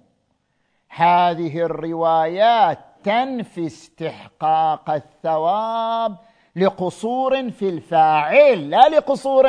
هذه 0.97 1.59
الروايات 1.59 2.79
تنفي 3.05 3.67
استحقاق 3.67 4.91
الثواب 4.91 6.17
لقصور 6.57 7.51
في 7.51 7.69
الفاعل 7.69 8.71
لا 8.71 8.89
لقصور 8.89 9.45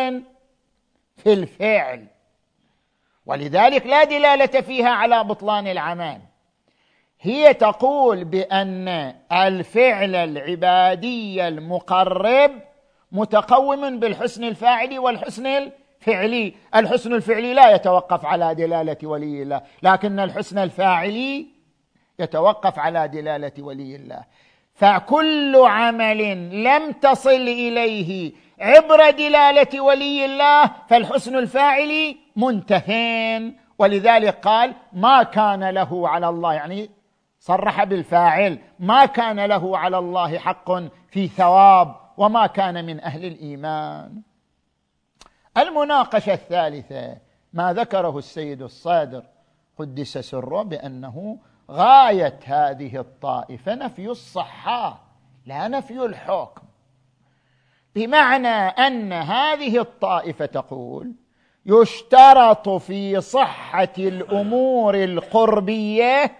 في 1.15 1.33
الفعل. 1.33 2.07
ولذلك 3.25 3.85
لا 3.85 4.03
دلالة 4.03 4.61
فيها 4.61 4.89
على 4.89 5.23
بطلان 5.23 5.67
العمل. 5.67 6.21
هي 7.21 7.53
تقول 7.53 8.23
بأن 8.23 9.13
الفعل 9.31 10.15
العبادي 10.15 11.47
المقرب 11.47 12.51
متقوم 13.11 13.99
بالحسن 13.99 14.43
الفاعلي 14.43 14.99
والحسن 14.99 15.71
الفعلي 16.07 16.53
الحسن 16.75 17.13
الفعلي 17.13 17.53
لا 17.53 17.75
يتوقف 17.75 18.25
على 18.25 18.55
دلالة 18.55 18.97
ولي 19.03 19.43
الله 19.43 19.61
لكن 19.83 20.19
الحسن 20.19 20.57
الفاعلي 20.57 21.47
يتوقف 22.19 22.79
على 22.79 23.07
دلالة 23.07 23.51
ولي 23.59 23.95
الله. 23.95 24.23
فكل 24.73 25.55
عمل 25.55 26.21
لم 26.63 26.91
تصل 26.91 27.29
إليه 27.29 28.31
عبر 28.59 29.09
دلالة 29.09 29.81
ولي 29.81 30.25
الله 30.25 30.71
فالحسن 30.89 31.35
الفاعل 31.35 32.15
منتهين. 32.35 33.57
ولذلك 33.79 34.35
قال 34.35 34.73
ما 34.93 35.23
كان 35.23 35.69
له 35.69 36.09
على 36.09 36.29
الله 36.29 36.53
يعني 36.53 36.89
صرح 37.39 37.83
بالفاعل 37.83 38.59
ما 38.79 39.05
كان 39.05 39.45
له 39.45 39.77
على 39.77 39.97
الله 39.97 40.37
حق 40.37 40.71
في 41.09 41.27
ثواب 41.27 41.95
وما 42.17 42.47
كان 42.47 42.85
من 42.85 42.99
أهل 42.99 43.25
الإيمان. 43.25 44.21
المناقشة 45.57 46.33
الثالثة 46.33 47.17
ما 47.53 47.73
ذكره 47.73 48.17
السيد 48.17 48.61
الصادر 48.61 49.23
قدس 49.77 50.17
سره 50.17 50.63
بأنه 50.63 51.37
غاية 51.71 52.39
هذه 52.45 52.99
الطائفة 52.99 53.75
نفي 53.75 54.07
الصحة 54.07 55.03
لا 55.45 55.67
نفي 55.67 56.05
الحكم. 56.05 56.61
بمعنى 57.95 58.47
أن 58.87 59.13
هذه 59.13 59.81
الطائفة 59.81 60.45
تقول 60.45 61.13
يشترط 61.65 62.69
في 62.69 63.21
صحة 63.21 63.93
الأمور 63.97 65.03
القربية 65.03 66.31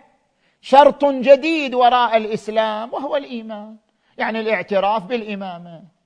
شرط 0.62 1.06
جديد 1.06 1.74
وراء 1.74 2.18
الإسلام 2.18 2.94
وهو 2.94 3.16
الإيمان. 3.16 3.78
يعني 4.18 4.40
الاعتراف 4.40 5.04
بالإمامة. 5.04 5.97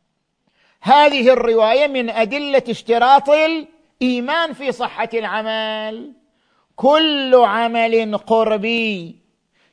هذه 0.82 1.34
الرواية 1.34 1.88
من 1.88 2.10
أدلة 2.10 2.64
اشتراط 2.70 3.30
الإيمان 3.30 4.54
في 4.54 4.72
صحة 4.72 5.10
العمل. 5.14 6.14
كل 6.76 7.36
عمل 7.36 8.18
قربي 8.18 9.16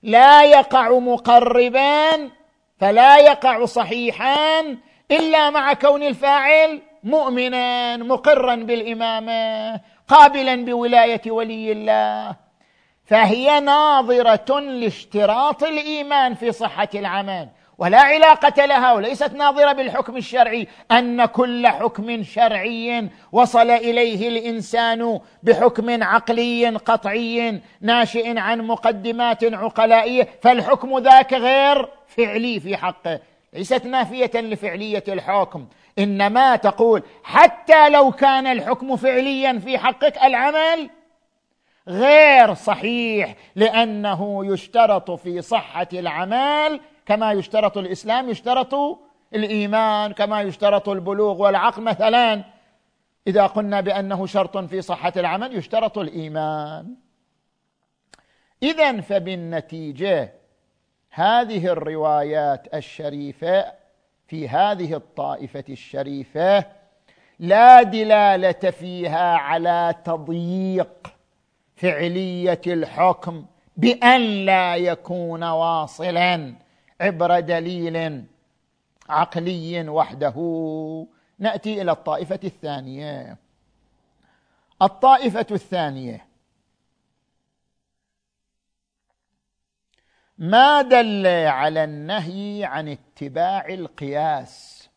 لا 0.02 0.42
يقع 0.42 0.98
مقربا 0.98 2.30
فلا 2.80 3.16
يقع 3.16 3.64
صحيحا 3.64 4.60
إلا 5.10 5.50
مع 5.50 5.72
كون 5.72 6.02
الفاعل 6.02 6.80
مؤمنا 7.04 7.96
مقرا 7.96 8.54
بالإمامة 8.54 9.80
قابلا 10.08 10.64
بولاية 10.64 11.22
ولي 11.26 11.72
الله. 11.72 12.36
فهي 13.04 13.60
ناظرة 13.60 14.60
لاشتراط 14.60 15.64
الإيمان 15.64 16.34
في 16.34 16.52
صحة 16.52 16.88
العمل. 16.94 17.48
ولا 17.78 18.00
علاقة 18.00 18.64
لها 18.64 18.92
وليست 18.92 19.32
ناظرة 19.34 19.72
بالحكم 19.72 20.16
الشرعي 20.16 20.68
أن 20.90 21.24
كل 21.24 21.66
حكم 21.66 22.22
شرعي 22.22 23.08
وصل 23.32 23.70
إليه 23.70 24.28
الإنسان 24.28 25.20
بحكم 25.42 26.02
عقلي 26.02 26.68
قطعي 26.68 27.60
ناشئ 27.80 28.38
عن 28.38 28.62
مقدمات 28.62 29.44
عقلائيه 29.44 30.28
فالحكم 30.42 30.98
ذاك 30.98 31.32
غير 31.34 31.88
فعلي 32.06 32.60
في 32.60 32.76
حقه 32.76 33.20
ليست 33.52 33.84
نافية 33.86 34.30
لفعلية 34.34 35.04
الحكم. 35.08 35.66
إنما 35.98 36.56
تقول 36.56 37.02
حتى 37.24 37.88
لو 37.88 38.10
كان 38.12 38.46
الحكم 38.46 38.96
فعليا 38.96 39.58
في 39.58 39.78
حقك 39.78 40.18
العمل 40.24 40.90
غير 41.88 42.54
صحيح 42.54 43.34
لأنه 43.56 44.46
يشترط 44.46 45.10
في 45.10 45.42
صحة 45.42 45.88
العمل 45.92 46.80
كما 47.08 47.32
يشترط 47.32 47.78
الإسلام 47.78 48.28
يشترط 48.28 48.74
الإيمان 49.34 50.12
كما 50.12 50.42
يشترط 50.42 50.88
البلوغ 50.88 51.42
والعقل 51.42 51.82
مثلا. 51.82 52.44
إذا 53.26 53.46
قلنا 53.46 53.80
بأنه 53.80 54.26
شرط 54.26 54.58
في 54.58 54.82
صحة 54.82 55.12
العمل 55.16 55.56
يشترط 55.56 55.98
الإيمان. 55.98 56.94
اذا 58.62 59.00
فبالنتيجة 59.00 60.32
هذه 61.10 61.66
الروايات 61.66 62.74
الشريفة 62.74 63.72
في 64.26 64.48
هذه 64.48 64.94
الطائفة 64.94 65.64
الشريفة 65.68 66.64
لا 67.38 67.82
دلالة 67.82 68.70
فيها 68.70 69.36
على 69.36 69.94
تضييق 70.04 71.12
فعلية 71.76 72.60
الحكم 72.66 73.44
بأن 73.76 74.20
لا 74.20 74.76
يكون 74.76 75.44
واصلا. 75.44 76.67
عبر 77.00 77.40
دليل 77.40 78.24
عقلي 79.08 79.88
وحده. 79.88 80.36
نأتي 81.38 81.82
إلى 81.82 81.92
الطائفة 81.92 82.40
الثانية. 82.44 83.36
الطائفة 84.82 85.46
الثانية. 85.50 86.26
ما 90.38 90.82
دل 90.82 91.26
على 91.46 91.84
النهي 91.84 92.64
عن 92.64 92.88
اتباع 92.88 93.68
القياس؟ 93.68 94.88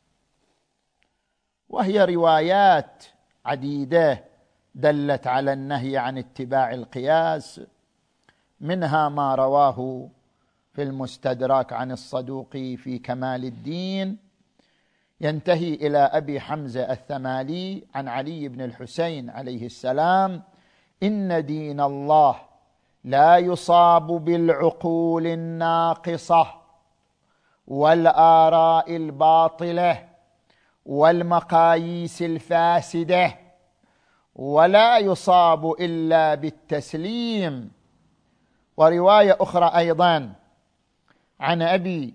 وهي 1.70 2.06
روايات 2.06 3.04
عديدة 3.46 4.24
دلت 4.76 5.28
على 5.28 5.54
النهي 5.54 5.98
عن 5.98 6.18
اتباع 6.18 6.74
القياس 6.74 7.62
منها 8.60 9.10
ما 9.10 9.36
رواه 9.36 10.10
في 10.74 10.84
المستدرك 10.84 11.74
عن 11.74 11.92
الصدوق 11.92 12.52
في 12.52 13.00
كمال 13.00 13.46
الدين. 13.46 14.18
ينتهي 15.22 15.74
إلى 15.74 15.98
أبي 15.98 16.40
حمزة 16.40 16.92
الثمالي 16.92 17.84
عن 17.96 18.08
علي 18.08 18.48
بن 18.48 18.62
الحسين 18.62 19.30
عليه 19.30 19.66
السلام. 19.66 20.42
إن 21.04 21.46
دين 21.46 21.82
الله 21.82 22.36
لا 23.04 23.38
يصاب 23.38 24.08
بالعقول 24.08 25.28
الناقصة 25.28 26.48
والآراء 27.68 28.96
الباطلة 28.96 30.08
والمقاييس 30.86 32.22
الفاسدة 32.22 33.38
ولا 34.36 34.98
يصاب 34.98 35.72
إلا 35.72 36.36
بالتسليم. 36.36 37.72
ورواية 38.78 39.38
أخرى 39.40 39.72
أيضا 39.78 40.41
عن 41.42 41.62
أبي 41.62 42.14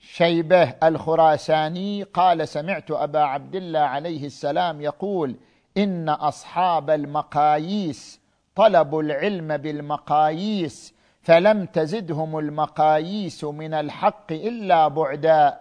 شيبة 0.00 0.62
الخراساني 0.62 2.02
قال 2.02 2.48
سمعت 2.48 2.90
أبا 2.90 3.18
عبد 3.18 3.54
الله 3.56 3.78
عليه 3.78 4.26
السلام 4.26 4.80
يقول 4.80 5.36
إن 5.76 6.08
أصحاب 6.08 6.90
المقاييس 6.90 8.20
طلبوا 8.54 9.02
العلم 9.02 9.56
بالمقاييس 9.56 10.94
فلم 11.22 11.66
تزدهم 11.66 12.38
المقاييس 12.38 13.44
من 13.44 13.74
الحق 13.74 14.32
إلا 14.32 14.88
بعدا 14.88 15.60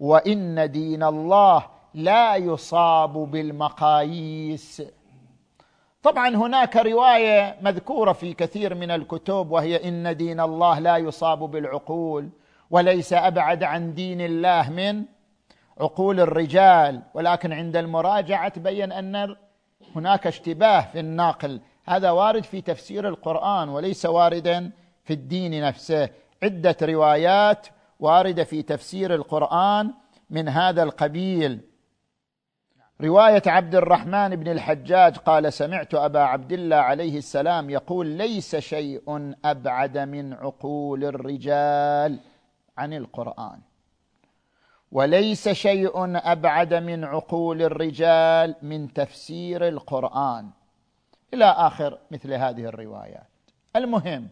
وإن 0.00 0.70
دين 0.70 1.02
الله 1.02 1.66
لا 1.94 2.36
يصاب 2.36 3.12
بالمقاييس. 3.12 4.82
طبعا 6.02 6.28
هناك 6.36 6.76
رواية 6.76 7.56
مذكورة 7.62 8.12
في 8.12 8.34
كثير 8.34 8.74
من 8.74 8.90
الكتب 8.90 9.50
وهي 9.50 9.88
إن 9.88 10.16
دين 10.16 10.40
الله 10.40 10.78
لا 10.78 10.96
يصاب 10.96 11.38
بالعقول 11.38 12.28
وليس 12.70 13.12
أبعد 13.12 13.62
عن 13.62 13.94
دين 13.94 14.20
الله 14.20 14.70
من 14.70 15.04
عقول 15.80 16.20
الرجال. 16.20 17.02
ولكن 17.14 17.52
عند 17.52 17.76
المراجعة 17.76 18.48
تبين 18.48 18.92
أن 18.92 19.36
هناك 19.96 20.26
اشتباه 20.26 20.80
في 20.80 21.00
الناقل. 21.00 21.60
هذا 21.86 22.10
وارد 22.10 22.42
في 22.44 22.60
تفسير 22.60 23.08
القرآن 23.08 23.68
وليس 23.68 24.06
واردا 24.06 24.70
في 25.04 25.12
الدين 25.12 25.62
نفسه. 25.62 26.08
عدة 26.42 26.76
روايات 26.82 27.66
واردة 28.00 28.44
في 28.44 28.62
تفسير 28.62 29.14
القرآن 29.14 29.94
من 30.30 30.48
هذا 30.48 30.82
القبيل. 30.82 31.60
رواية 33.02 33.42
عبد 33.46 33.74
الرحمن 33.74 34.36
بن 34.36 34.48
الحجاج 34.48 35.16
قال 35.16 35.52
سمعت 35.52 35.94
أبا 35.94 36.20
عبد 36.20 36.52
الله 36.52 36.76
عليه 36.76 37.18
السلام 37.18 37.70
يقول 37.70 38.06
ليس 38.06 38.56
شيء 38.56 39.34
أبعد 39.44 39.98
من 39.98 40.32
عقول 40.32 41.04
الرجال 41.04 42.20
عن 42.78 42.92
القرآن. 42.92 43.60
وليس 44.92 45.48
شيء 45.48 45.92
أبعد 46.16 46.74
من 46.74 47.04
عقول 47.04 47.62
الرجال 47.62 48.54
من 48.62 48.92
تفسير 48.92 49.68
القرآن. 49.68 50.50
إلى 51.34 51.44
آخر 51.44 51.98
مثل 52.10 52.32
هذه 52.32 52.64
الروايات. 52.64 53.28
المهم 53.76 54.28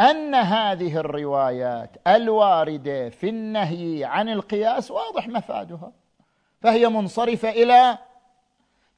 أن 0.00 0.34
هذه 0.34 0.96
الروايات 0.96 1.96
الواردة 2.06 3.08
في 3.08 3.28
النهي 3.28 4.04
عن 4.04 4.28
القياس 4.28 4.90
واضح 4.90 5.28
مفادها. 5.28 5.92
فهي 6.64 6.88
منصرفة 6.88 7.50
إلى 7.50 7.98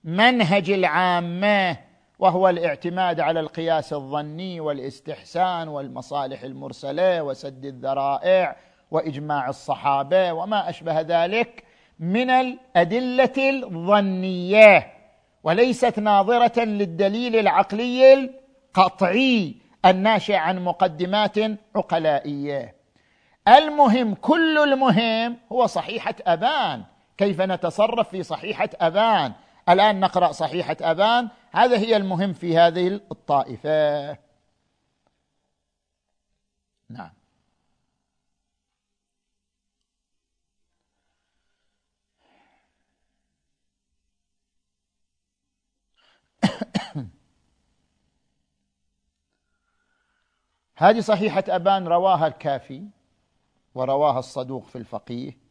منهج 0.05 0.71
العامة 0.71 1.77
وهو 2.19 2.49
الاعتماد 2.49 3.21
على 3.21 3.41
القياس 3.41 3.93
الظني 3.93 4.61
والاستحسان 4.61 5.69
والمصالح 5.69 6.43
المرسلة 6.43 7.23
وسد 7.23 7.65
الذرائع 7.65 8.57
وإجماع 8.91 9.49
الصحابة 9.49 10.33
وما 10.33 10.69
أشبه 10.69 11.01
ذلك 11.01 11.65
من 11.99 12.31
الأدلة 12.31 13.33
الظنية 13.39 14.93
وليست 15.45 15.99
ناظرة 15.99 16.61
للدليل 16.65 17.37
العقلي 17.37 18.15
القطعي 18.15 19.55
الناشئه 19.85 20.37
عن 20.37 20.65
مقدمات 20.65 21.39
عقلائية. 21.77 22.75
المهم 23.49 24.15
كل 24.15 24.59
المهم 24.59 25.37
هو 25.53 25.67
صحيحة 25.67 26.15
أبان. 26.27 26.96
كيف 27.19 27.41
نتصرف 27.41 28.09
في 28.09 28.23
صحيحة 28.23 28.71
ابان 28.81 29.33
الآن 29.69 30.01
نقرأ 30.01 30.33
صحيحة 30.33 30.77
ابان 30.81 31.29
هذا 31.53 31.79
هي 31.79 31.97
المهم 31.97 32.33
في 32.33 32.59
هذه 32.59 33.01
الطائفة. 33.13 34.19
نعم. 36.89 37.11
هذه 50.77 51.01
صحيحة 51.01 51.45
أبان 51.49 51.89
رواها 51.89 52.27
الكافي 52.27 52.83
ورواها 53.75 54.19
الصدوق 54.19 54.67
في 54.67 54.77
الفقيه. 54.79 55.46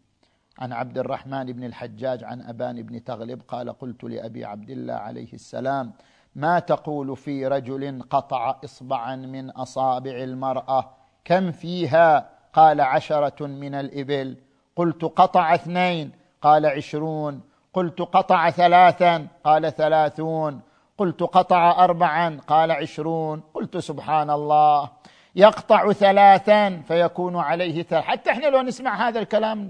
عن 0.59 0.73
عبد 0.73 0.97
الرحمن 0.97 1.45
بن 1.45 1.63
الحجاج 1.63 2.23
عن 2.23 2.41
أبان 2.41 2.81
بن 2.81 3.03
تغلب 3.03 3.41
قال 3.47 3.69
قلت 3.69 4.03
لأبي 4.03 4.45
عبد 4.45 4.69
الله 4.69 4.93
عليه 4.93 5.33
السلام 5.33 5.93
ما 6.35 6.59
تقول 6.59 7.17
في 7.17 7.47
رجل 7.47 8.01
قطع 8.09 8.55
إصبعا 8.63 9.15
من 9.15 9.49
أصابع 9.49 10.11
المرأة؟ 10.11 10.91
كم 11.25 11.51
فيها؟ 11.51 12.29
قال 12.53 12.81
عشرة 12.81 13.45
من 13.45 13.75
الإبل. 13.75 14.37
قلت 14.75 15.05
قطع 15.05 15.55
اثنين. 15.55 16.11
قال 16.41 16.65
عشرون. 16.65 17.41
قلت 17.73 18.01
قطع 18.01 18.49
ثلاثا. 18.49 19.27
قال 19.43 19.73
ثلاثون. 19.73 20.61
قلت 20.97 21.23
قطع 21.23 21.83
أربعا. 21.83 22.39
قال 22.47 22.71
عشرون. 22.71 23.43
قلت 23.53 23.77
سبحان 23.77 24.29
الله. 24.29 24.89
يقطع 25.35 25.91
ثلاثا. 25.91 26.69
فيكون 26.69 27.35
عليه 27.35 27.83
ثلاث 27.83 28.03
حتى 28.03 28.31
إحنا 28.31 28.45
لو 28.45 28.61
نسمع 28.61 29.07
هذا 29.07 29.19
الكلام 29.19 29.67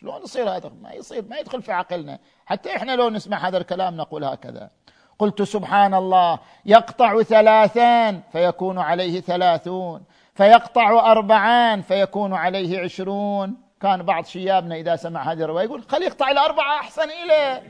شلون 0.00 0.22
يصير 0.22 0.56
هذا؟ 0.56 0.70
ما 0.82 0.92
يصير 0.92 1.24
ما 1.30 1.38
يدخل 1.38 1.62
في 1.62 1.72
عقلنا. 1.72 2.18
حتى 2.46 2.76
إحنا 2.76 2.96
لو 2.96 3.10
نسمع 3.10 3.48
هذا 3.48 3.58
الكلام 3.58 3.96
نقول 3.96 4.24
هكذا. 4.24 4.70
قلت 5.18 5.42
سبحان 5.42 5.94
الله 5.94 6.38
يقطع 6.66 7.22
ثلاثان 7.22 8.20
فيكون 8.32 8.78
عليه 8.78 9.20
ثلاثون 9.20 10.02
فيقطع 10.34 11.10
أربعان 11.10 11.82
فيكون 11.82 12.34
عليه 12.34 12.80
عشرون. 12.80 13.56
كان 13.82 14.02
بعض 14.02 14.24
شيابنا 14.24 14.74
إذا 14.74 14.96
سمع 14.96 15.32
هذه 15.32 15.42
الرواية 15.42 15.64
يقول 15.64 15.82
خليه 15.82 16.06
يقطع 16.06 16.30
الأربعة 16.30 16.80
أحسن 16.80 17.08
إليه. 17.10 17.62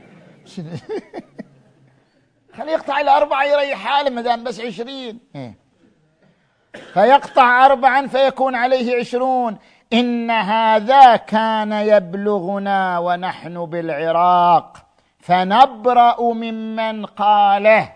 خليه 2.57 2.71
يقطع 2.71 3.01
الأربعة 3.01 3.43
يريح 3.43 3.79
حاله 3.79 4.09
ما 4.09 4.21
دام 4.21 4.43
بس 4.43 4.59
عشرين. 4.59 5.19
إيه. 5.35 5.57
فيقطع 6.93 7.65
أربعا 7.65 8.07
فيكون 8.07 8.55
عليه 8.55 8.99
عشرون. 8.99 9.57
إن 9.93 10.31
هذا 10.31 11.15
كان 11.15 11.71
يبلغنا 11.71 12.99
ونحن 12.99 13.65
بالعراق 13.65 14.77
فنبرأ 15.19 16.21
ممن 16.33 17.05
قاله. 17.05 17.91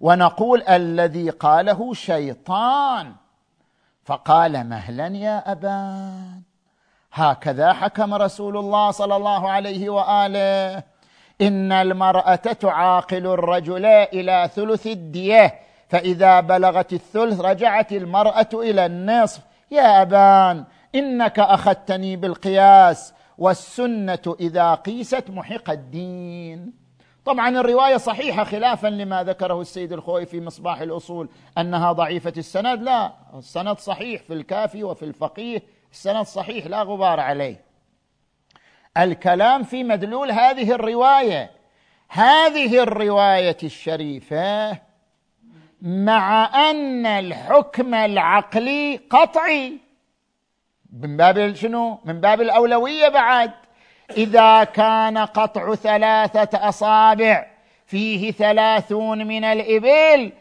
ونقول 0.00 0.62
الذي 0.62 1.30
قاله 1.30 1.94
شيطان. 1.94 3.12
فقال 4.04 4.68
مهلا 4.68 5.06
يا 5.06 5.52
أبان. 5.52 6.40
هكذا 7.12 7.72
حكم 7.72 8.14
رسول 8.14 8.56
الله 8.56 8.90
صلى 8.90 9.16
الله 9.16 9.50
عليه 9.50 9.90
وآله. 9.90 10.82
إن 11.40 11.72
المرأة 11.72 12.34
تعاقل 12.34 13.26
الرجل 13.26 13.84
إلى 13.84 14.50
ثلث 14.54 14.86
الدية 14.86 15.54
فإذا 15.88 16.40
بلغت 16.40 16.92
الثلث 16.92 17.40
رجعت 17.40 17.92
المرأة 17.92 18.48
إلى 18.54 18.86
النصف. 18.86 19.40
يا 19.70 20.02
أبان 20.02 20.64
إنك 20.94 21.38
أخذتني 21.38 22.16
بالقياس 22.16 23.14
والسنة 23.38 24.36
إذا 24.40 24.74
قيست 24.74 25.30
محق 25.30 25.70
الدين. 25.70 26.72
طبعا 27.24 27.48
الرواية 27.48 27.96
صحيحة 27.96 28.44
خلافا 28.44 28.86
لما 28.86 29.24
ذكره 29.24 29.60
السيد 29.60 29.92
الخوي 29.92 30.26
في 30.26 30.40
مصباح 30.40 30.80
الأصول 30.80 31.28
أنها 31.58 31.92
ضعيفة 31.92 32.32
السند. 32.36 32.82
لا 32.82 33.12
السند 33.38 33.78
صحيح 33.78 34.22
في 34.22 34.32
الكافي 34.32 34.84
وفي 34.84 35.04
الفقيه 35.04 35.62
السند 35.92 36.26
صحيح 36.26 36.66
لا 36.66 36.82
غبار 36.82 37.20
عليه. 37.20 37.64
الكلام 38.96 39.62
في 39.62 39.84
مدلول 39.84 40.30
هذه 40.30 40.72
الرواية. 40.72 41.50
هذه 42.08 42.82
الرواية 42.82 43.56
الشريفة 43.62 44.78
مع 45.84 46.50
أن 46.70 47.06
الحكم 47.06 47.94
العقلي 47.94 49.00
قطعي. 49.10 49.78
من 51.00 51.16
باب 51.16 51.54
شنو؟ 51.54 51.98
من 52.04 52.20
باب 52.20 52.40
الأولوية 52.40 53.08
بعد. 53.08 53.50
إذا 54.16 54.64
كان 54.64 55.18
قطع 55.18 55.74
ثلاثة 55.74 56.68
أصابع 56.68 57.46
فيه 57.86 58.32
ثلاثون 58.32 59.26
من 59.26 59.44
الإبل 59.44 60.32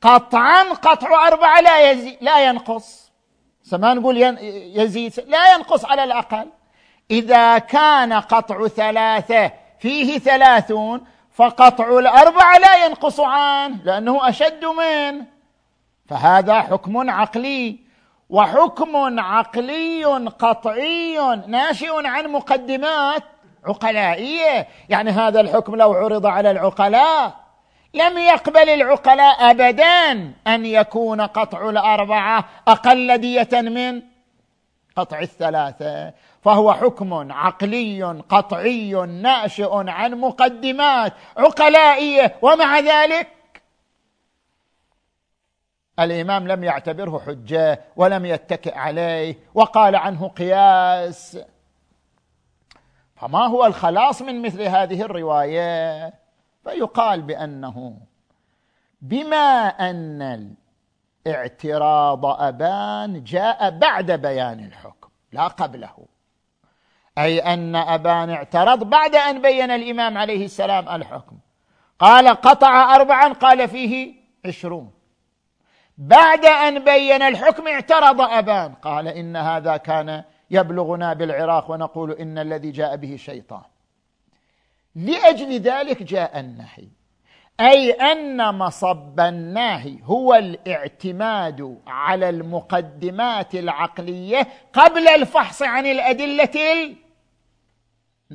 قطعا 0.00 0.62
قطع 0.62 1.28
أربعة 1.28 1.60
لا 1.60 1.90
يزي 1.90 2.18
لا 2.20 2.46
ينقص. 2.46 3.12
سما 3.62 3.94
نقول 3.94 4.38
يزيد 4.76 5.12
لا 5.26 5.54
ينقص 5.54 5.84
على 5.84 6.04
الأقل. 6.04 6.48
إذا 7.10 7.58
كان 7.58 8.12
قطع 8.12 8.68
ثلاثة 8.68 9.52
فيه 9.78 10.18
ثلاثون 10.18 11.00
فقطع 11.34 11.98
الأربعة 11.98 12.58
لا 12.58 12.86
ينقص 12.86 13.20
عنه 13.20 13.76
لأنه 13.84 14.28
أشد 14.28 14.64
منه 14.64 15.24
فهذا 16.08 16.60
حكم 16.60 17.10
عقلي. 17.10 17.78
وحكم 18.30 19.20
عقلي 19.20 20.04
قطعي 20.28 21.18
ناشئ 21.46 22.06
عن 22.06 22.28
مقدمات 22.28 23.22
عقلائية. 23.64 24.68
يعني 24.88 25.10
هذا 25.10 25.40
الحكم 25.40 25.76
لو 25.76 25.92
عرض 25.92 26.26
على 26.26 26.50
العقلاء 26.50 27.34
لم 27.94 28.18
يقبل 28.18 28.68
العقلاء 28.68 29.50
ابدا 29.50 30.32
أن 30.46 30.66
يكون 30.66 31.20
قطع 31.20 31.70
الأربعة 31.70 32.44
أقل 32.68 33.18
دية 33.18 33.60
من 33.60 34.02
قطع 34.96 35.20
الثلاثة. 35.20 36.12
فهو 36.42 36.72
حكم 36.72 37.32
عقلي 37.32 38.04
قطعي 38.28 38.92
ناشئ 38.92 39.70
عن 39.72 40.14
مقدمات 40.14 41.12
عقلائيه 41.36 42.36
ومع 42.42 42.78
ذلك 42.78 43.28
الإمام 45.98 46.48
لم 46.48 46.64
يعتبره 46.64 47.18
حجة 47.18 47.80
ولم 47.96 48.26
يتكئ 48.26 48.74
عليه 48.74 49.38
وقال 49.54 49.96
عنه 49.96 50.28
قياس. 50.28 51.38
فما 53.16 53.46
هو 53.46 53.66
الخلاص 53.66 54.22
من 54.22 54.42
مثل 54.42 54.62
هذه 54.62 55.02
الرواية؟ 55.02 56.14
فيقال 56.64 57.22
بأنه 57.22 57.98
بما 59.00 59.68
أن 59.68 60.54
الاعتراض 61.26 62.26
أبان 62.26 63.24
جاء 63.24 63.70
بعد 63.70 64.10
بيان 64.10 64.64
الحكم 64.64 65.08
لا 65.32 65.46
قبله. 65.48 66.11
أي 67.18 67.38
أن 67.38 67.76
أبان 67.76 68.30
اعترض 68.30 68.84
بعد 68.84 69.14
أن 69.14 69.42
بين 69.42 69.70
الإمام 69.70 70.18
عليه 70.18 70.44
السلام 70.44 70.88
الحكم. 70.88 71.38
قال 71.98 72.28
قطع 72.28 72.94
اربعا 72.94 73.32
قال 73.32 73.68
فيه 73.68 74.14
عشرون. 74.44 74.90
بعد 75.98 76.44
أن 76.44 76.84
بين 76.84 77.22
الحكم 77.22 77.68
اعترض 77.68 78.20
أبان. 78.20 78.74
قال 78.74 79.08
إن 79.08 79.36
هذا 79.36 79.76
كان 79.76 80.24
يبلغنا 80.50 81.12
بالعراق 81.12 81.70
ونقول 81.70 82.12
إن 82.12 82.38
الذي 82.38 82.70
جاء 82.70 82.96
به 82.96 83.16
شيطان. 83.16 83.62
لأجل 84.94 85.60
ذلك 85.60 86.02
جاء 86.02 86.40
النهي. 86.40 86.88
أي 87.60 87.90
أن 87.90 88.54
مصب 88.54 89.20
الناهي 89.20 89.98
هو 90.04 90.34
الاعتماد 90.34 91.78
على 91.86 92.28
المقدمات 92.28 93.54
العقلية 93.54 94.48
قبل 94.72 95.08
الفحص 95.08 95.62
عن 95.62 95.86
الأدلة 95.86 96.94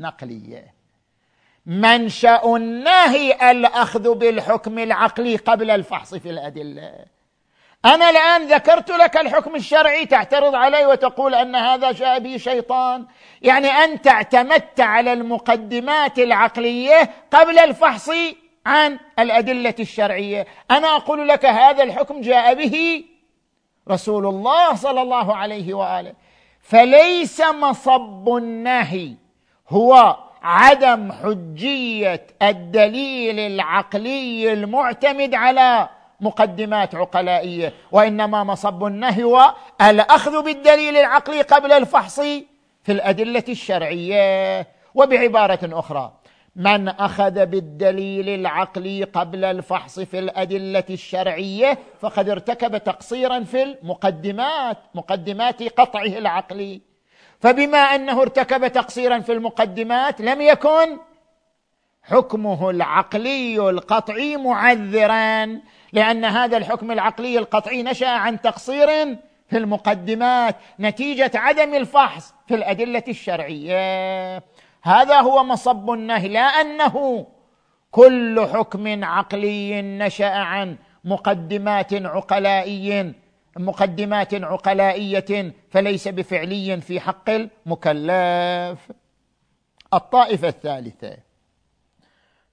نقلية. 0.02 0.74
منشأ 1.66 2.56
النهي 2.56 3.52
الأخذ 3.52 4.14
بالحكم 4.14 4.80
العقلي 4.80 5.36
قبل 5.36 5.72
الفحص 5.72 6.16
في 6.16 6.30
الأدلة. 6.30 6.94
أنا 7.86 8.10
الآن 8.10 8.48
ذكرت 8.48 8.92
لك 8.92 9.18
الحكم 9.18 9.56
الشرعي 9.56 10.06
تعترض 10.06 10.56
علي 10.56 10.86
وتقول 10.86 11.36
أن 11.36 11.56
هذا 11.56 11.92
جاء 11.92 12.20
به 12.20 12.38
شيطان. 12.38 13.06
يعني 13.42 13.68
أنت 13.68 14.08
اعتمدت 14.08 14.80
على 14.80 15.14
المقدمات 15.14 16.20
العقلية 16.20 17.12
قبل 17.32 17.60
الفحص 17.60 18.10
عن 18.66 19.00
الأدلة 19.20 19.76
الشرعية. 19.80 20.48
أنا 20.72 20.96
أقول 20.96 21.28
لك 21.28 21.46
هذا 21.46 21.84
الحكم 21.84 22.22
جاء 22.22 22.54
به 22.54 23.04
رسول 23.90 24.26
الله 24.26 24.76
صلى 24.76 25.02
الله 25.02 25.36
عليه 25.36 25.74
وآله. 25.74 26.14
فليس 26.62 27.42
مصب 27.42 28.36
النهي 28.38 29.27
هو 29.70 30.18
عدم 30.42 31.12
حجية 31.12 32.28
الدليل 32.42 33.40
العقلي 33.40 34.54
المعتمد 34.54 35.36
على 35.36 35.90
مقدمات 36.22 36.96
عقلائية 36.96 37.74
وإنما 37.92 38.44
مصب 38.44 38.86
النهي 38.86 39.24
هو 39.24 39.54
الاخذ 39.82 40.44
بالدليل 40.44 40.98
العقلي 40.98 41.42
قبل 41.42 41.72
الفحص 41.72 42.20
في 42.84 42.92
الأدلة 42.92 43.44
الشرعية. 43.50 44.68
وبعبارة 44.96 45.60
أخرى 45.64 46.14
من 46.56 46.90
أخذ 46.90 47.46
بالدليل 47.46 48.30
العقلي 48.30 49.04
قبل 49.04 49.46
الفحص 49.46 50.00
في 50.00 50.20
الأدلة 50.20 50.84
الشرعية 50.90 51.78
فقد 52.00 52.30
ارتكب 52.30 52.78
تقصيرا 52.78 53.40
في 53.40 53.64
المقدمات 53.64 54.78
مقدمات 54.96 55.64
قطعه 55.64 56.18
العقلي. 56.18 56.82
فبما 57.40 57.78
أنه 57.78 58.22
ارتكب 58.22 58.68
تقصيرا 58.68 59.20
في 59.20 59.32
المقدمات 59.32 60.22
لم 60.22 60.42
يكن 60.42 60.98
حكمه 62.04 62.70
العقلي 62.70 63.70
القطعي 63.70 64.38
معذرا 64.38 65.60
لأن 65.94 66.26
هذا 66.26 66.58
الحكم 66.58 66.92
العقلي 66.92 67.38
القطعي 67.38 67.84
نشأ 67.84 68.08
عن 68.08 68.42
تقصير 68.42 68.88
في 69.50 69.58
المقدمات 69.58 70.56
نتيجة 70.80 71.32
عدم 71.36 71.74
الفحص 71.74 72.34
في 72.48 72.56
الأدلة 72.56 73.04
الشرعية. 73.08 74.44
هذا 74.84 75.20
هو 75.20 75.44
مصب 75.44 75.92
النهي 75.92 76.28
لا 76.28 76.42
أنه 76.42 77.28
كل 77.92 78.48
حكم 78.54 79.04
عقلي 79.04 79.82
نشأ 79.82 80.30
عن 80.30 80.78
مقدمات 81.04 81.94
عقلائي 81.94 83.14
مقدمات 83.58 84.34
عقلائية 84.34 85.54
فليس 85.70 86.08
بفعلي 86.08 86.82
في 86.82 87.00
حق 87.00 87.30
المكلف. 87.30 88.92
الطائفة 89.94 90.48
الثالثة 90.48 91.18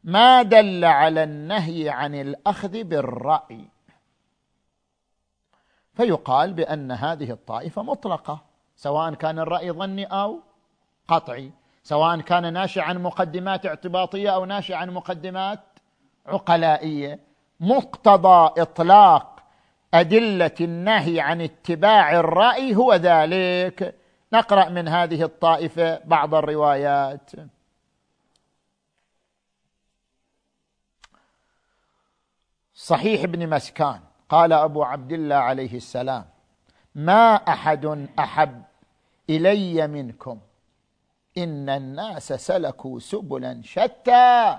ما 0.05 0.43
دل 0.43 0.85
على 0.85 1.25
النهي 1.25 1.89
عن 1.89 2.15
الأخذ 2.15 2.85
بالرأي. 2.85 3.65
فيقال 5.95 6.53
بأن 6.53 6.93
هذه 6.93 7.31
الطائفة 7.31 7.83
مطلقة 7.83 8.45
سواء 8.77 9.15
كان 9.15 9.39
الرأي 9.39 9.71
ظني 9.71 10.05
أو 10.05 10.41
قطعي 11.09 11.51
سواء 11.83 12.21
كان 12.21 12.53
ناشئ 12.53 12.81
عن 12.81 13.03
مقدمات 13.03 13.67
اعتباطية 13.67 14.31
أو 14.31 14.45
ناشئ 14.45 14.75
عن 14.75 14.91
مقدمات 14.91 15.61
عقلائية. 16.27 17.21
مقتضى 17.61 18.63
إطلاق 18.63 19.34
أدلة 19.95 20.55
النهي 20.61 21.21
عن 21.21 21.41
اتباع 21.41 22.21
الرأي 22.21 22.77
هو 22.77 22.95
ذلك. 22.95 23.95
نقرأ 24.33 24.69
من 24.69 24.89
هذه 24.89 25.23
الطائفة 25.23 26.01
بعض 26.05 26.35
الروايات. 26.35 27.31
صحيح 32.75 33.23
ابن 33.23 33.49
مسكان 33.49 34.01
قال 34.29 34.53
أبو 34.53 34.83
عبد 34.83 35.13
الله 35.13 35.37
عليه 35.37 35.77
السلام 35.77 36.25
ما 36.95 37.35
أحد 37.35 38.09
أحب 38.19 38.63
إلي 39.31 39.87
منكم. 39.87 40.41
إن 41.39 41.69
الناس 41.69 42.33
سلكوا 42.33 43.01
سبلا 43.01 43.61
شتى. 43.65 44.59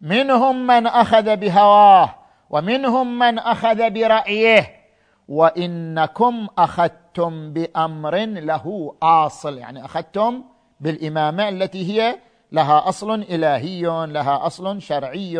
منهم 0.00 0.66
من 0.66 0.86
أخذ 0.86 1.36
بهواه 1.36 2.19
ومنهم 2.50 3.18
من 3.18 3.38
أخذ 3.38 3.90
برأيه 3.90 4.80
وإنكم 5.28 6.46
أخذتم 6.58 7.52
بأمر 7.52 8.16
له 8.26 8.94
أصل 9.02 9.58
يعني 9.58 9.84
أخذتم 9.84 10.44
بالإمامة 10.80 11.48
التي 11.48 11.92
هي 11.92 12.18
لها 12.52 12.88
أصل 12.88 13.14
إلهي 13.14 14.06
لها 14.06 14.46
أصل 14.46 14.82
شرعي. 14.82 15.38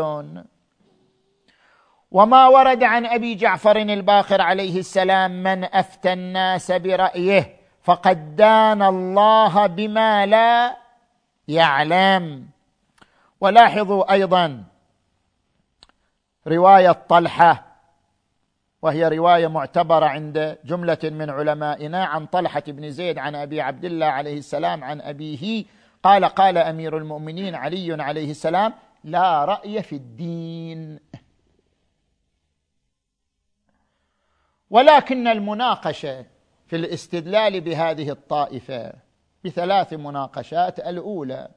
وما 2.11 2.47
ورد 2.47 2.83
عن 2.83 3.07
أبي 3.07 3.35
جعفر 3.35 3.77
الباقر 3.77 4.41
عليه 4.41 4.79
السلام 4.79 5.43
من 5.43 5.65
أفتى 5.65 6.13
الناس 6.13 6.73
برأيه 6.73 7.57
فقد 7.83 8.37
دان 8.37 8.83
الله 8.83 9.67
بما 9.67 10.27
لا 10.27 10.77
يعلم. 11.49 12.47
ولاحظوا 13.41 14.13
أيضا 14.13 14.70
رواية 16.47 16.93
طلحة 16.93 17.71
وهي 18.83 19.09
رواية 19.09 19.47
معتبرة 19.47 20.07
عند 20.07 20.59
جملة 20.65 20.99
من 21.05 21.31
علمائنا 21.31 22.05
عن 22.05 22.27
طلحة 22.27 22.63
بن 22.67 22.91
زيد 22.91 23.19
عن 23.19 23.35
أبي 23.35 23.61
عبد 23.61 23.85
الله 23.85 24.07
عليه 24.07 24.39
السلام 24.39 24.85
عن 24.85 25.01
أبيه. 25.01 25.65
قال 26.03 26.25
قال 26.25 26.59
أمير 26.59 26.99
المؤمنين 26.99 27.55
علي 27.55 28.03
عليه 28.03 28.31
السلام 28.31 28.73
لا 29.05 29.45
رأي 29.45 29.83
في 29.83 29.97
الدين. 29.97 31.01
ولكن 34.71 35.29
المناقشة 35.29 36.27
في 36.67 36.77
الاستدلال 36.77 37.61
بهذه 37.61 38.11
الطائفة 38.11 38.93
بثلاث 39.45 39.93
مناقشات 39.93 40.79
الأولى 40.79 41.49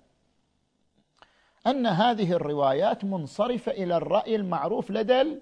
أن 1.68 1.88
هذه 1.88 2.32
الروايات 2.32 3.04
منصرفة 3.04 3.72
إلى 3.72 3.98
الرأي 3.98 4.36
المعروف 4.36 4.92
لدى 4.92 5.40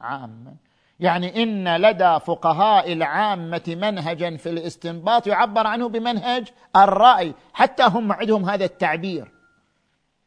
العامه 0.00 0.54
يعني 1.00 1.42
إن 1.42 1.76
لدى 1.76 2.18
فقهاء 2.20 2.92
العامة 2.92 3.62
منهجا 3.68 4.36
في 4.36 4.48
الاستنباط 4.48 5.26
يعبر 5.26 5.66
عنه 5.66 5.88
بمنهج 5.88 6.48
الرأي 6.76 7.34
حتى 7.52 7.82
هم 7.82 8.12
عندهم 8.12 8.50
هذا 8.50 8.64
التعبير. 8.64 9.28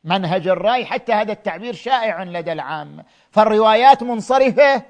منهج 0.04 0.48
الرأي 0.48 0.86
حتى 0.86 1.14
هذا 1.14 1.32
التعبير 1.32 1.74
شائع 1.74 2.24
لدى 2.24 2.52
العامه 2.52 3.04
فالروايات 3.32 4.04
منصرفة 4.04 4.84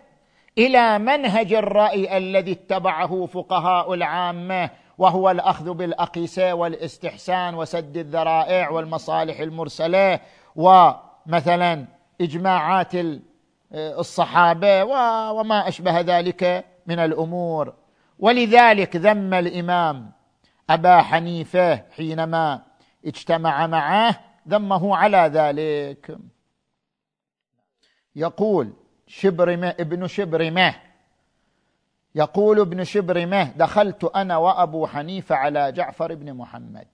إلى 0.57 0.99
منهج 0.99 1.53
الرأي 1.53 2.17
الذي 2.17 2.51
اتبعه 2.51 3.25
فقهاء 3.25 3.93
العامة 3.93 4.69
وهو 4.97 5.31
الأخذ 5.31 5.73
بالأقيسة 5.73 6.53
والإستحسان 6.53 7.55
وسد 7.55 7.97
الذرائع 7.97 8.69
والمصالح 8.69 9.39
المرسلة 9.39 10.19
ومثلا 10.55 11.85
إجماعات 12.21 12.91
الصحابة 13.73 14.83
وما 15.31 15.67
أشبه 15.67 16.01
ذلك 16.01 16.65
من 16.87 16.99
الأمور. 16.99 17.73
ولذلك 18.19 18.95
ذم 18.95 19.33
الإمام 19.33 20.11
أبا 20.69 21.01
حنيفة 21.01 21.75
حينما 21.75 22.61
اجتمع 23.05 23.67
معه 23.67 24.19
ذمه 24.47 24.97
على 24.97 25.17
ذلك. 25.17 26.17
يقول 28.15 28.73
شبرمة 29.07 29.67
ابن 29.67 30.07
شبرمة 30.07 30.75
يقول 32.15 32.59
ابن 32.59 32.83
شبرمة 32.83 33.43
دخلت 33.43 34.03
أنا 34.03 34.37
وأبو 34.37 34.87
حنيفة 34.87 35.35
على 35.35 35.71
جعفر 35.71 36.15
بن 36.15 36.33
محمد. 36.33 36.87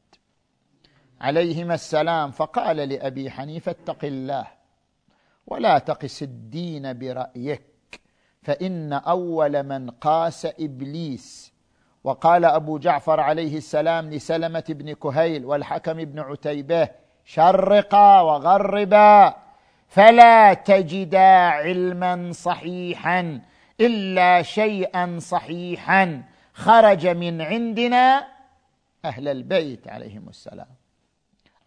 عليهما 1.22 1.74
السلام 1.74 2.32
فقال 2.32 2.78
لأبي 2.78 3.32
حنيفة 3.32 3.72
اتق 3.72 4.06
الله 4.06 4.48
ولا 5.48 5.78
تقس 5.78 6.24
الدين 6.24 7.00
برأيك 7.00 8.02
فإن 8.42 8.94
أول 8.94 9.64
من 9.64 9.90
قاس 9.90 10.46
إبليس. 10.46 11.54
وقال 12.04 12.46
أبو 12.46 12.78
جعفر 12.78 13.20
عليه 13.20 13.58
السلام 13.58 14.10
لسلمة 14.10 14.64
بن 14.70 14.94
كهيل 14.94 15.46
والحكم 15.46 15.94
بن 15.94 16.20
عتيبة 16.20 16.90
شرقا 17.26 18.22
وغربا 18.22 19.36
فلا 19.88 20.54
تجدا 20.54 21.20
علما 21.62 22.32
صحيحا 22.32 23.42
إلا 23.80 24.42
شيئا 24.42 25.20
صحيحا 25.20 26.24
خرج 26.54 27.08
من 27.08 27.42
عندنا 27.42 28.28
أهل 29.06 29.28
البيت 29.28 29.88
عليهم 29.88 30.30
السلام. 30.30 30.81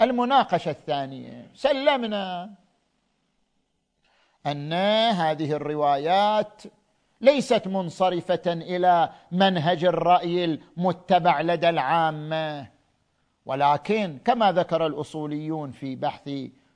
المناقشة 0.03 0.71
الثانية. 0.71 1.51
سلمنا 1.55 2.51
أن 4.47 4.73
هذه 5.13 5.53
الروايات 5.53 6.63
ليست 7.21 7.69
منصرفة 7.69 8.43
إلى 8.47 9.11
منهج 9.33 9.85
الرأي 9.85 10.45
المتبع 10.45 11.41
لدى 11.41 11.69
العامة. 11.69 12.67
ولكن 13.47 14.19
كما 14.25 14.53
ذكر 14.53 14.87
الأصوليون 14.87 15.71
في 15.71 15.97
بحث 15.97 16.31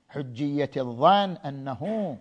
حجية 0.09 0.71
الظن 0.77 1.33
أنه 1.33 2.17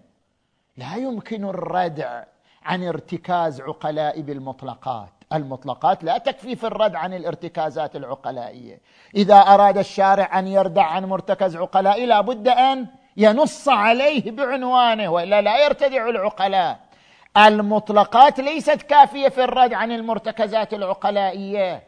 لا 0.78 0.95
يمكن 0.95 1.45
الردع 1.45 2.24
عن 2.64 2.84
ارتكاز 2.84 3.62
عقلاء 3.62 4.22
بالمطلقات. 4.22 5.16
المطلقات 5.34 6.03
لا 6.03 6.17
تكفي 6.17 6.55
في 6.55 6.67
الرد 6.67 6.95
عن 6.95 7.13
الارتكازات 7.13 7.95
العقلائية. 7.95 8.80
إذا 9.15 9.36
أراد 9.36 9.78
الشارع 9.78 10.39
أن 10.39 10.47
يردع 10.47 10.84
عن 10.84 11.05
مرتكز 11.05 11.55
عقلائي 11.55 12.05
لا 12.05 12.21
بد 12.21 12.47
أن 12.47 12.88
ينص 13.17 13.69
عليه 13.69 14.32
بعنوانه 14.32 15.09
وإلا 15.09 15.41
لا 15.41 15.65
يرتدع 15.65 16.09
العقلاء. 16.09 16.80
المطلقات 17.38 18.39
ليست 18.39 18.82
كافية 18.82 19.28
في 19.28 19.43
الرد 19.43 19.73
عن 19.73 19.91
المرتكزات 19.91 20.73
العقلائية. 20.73 21.84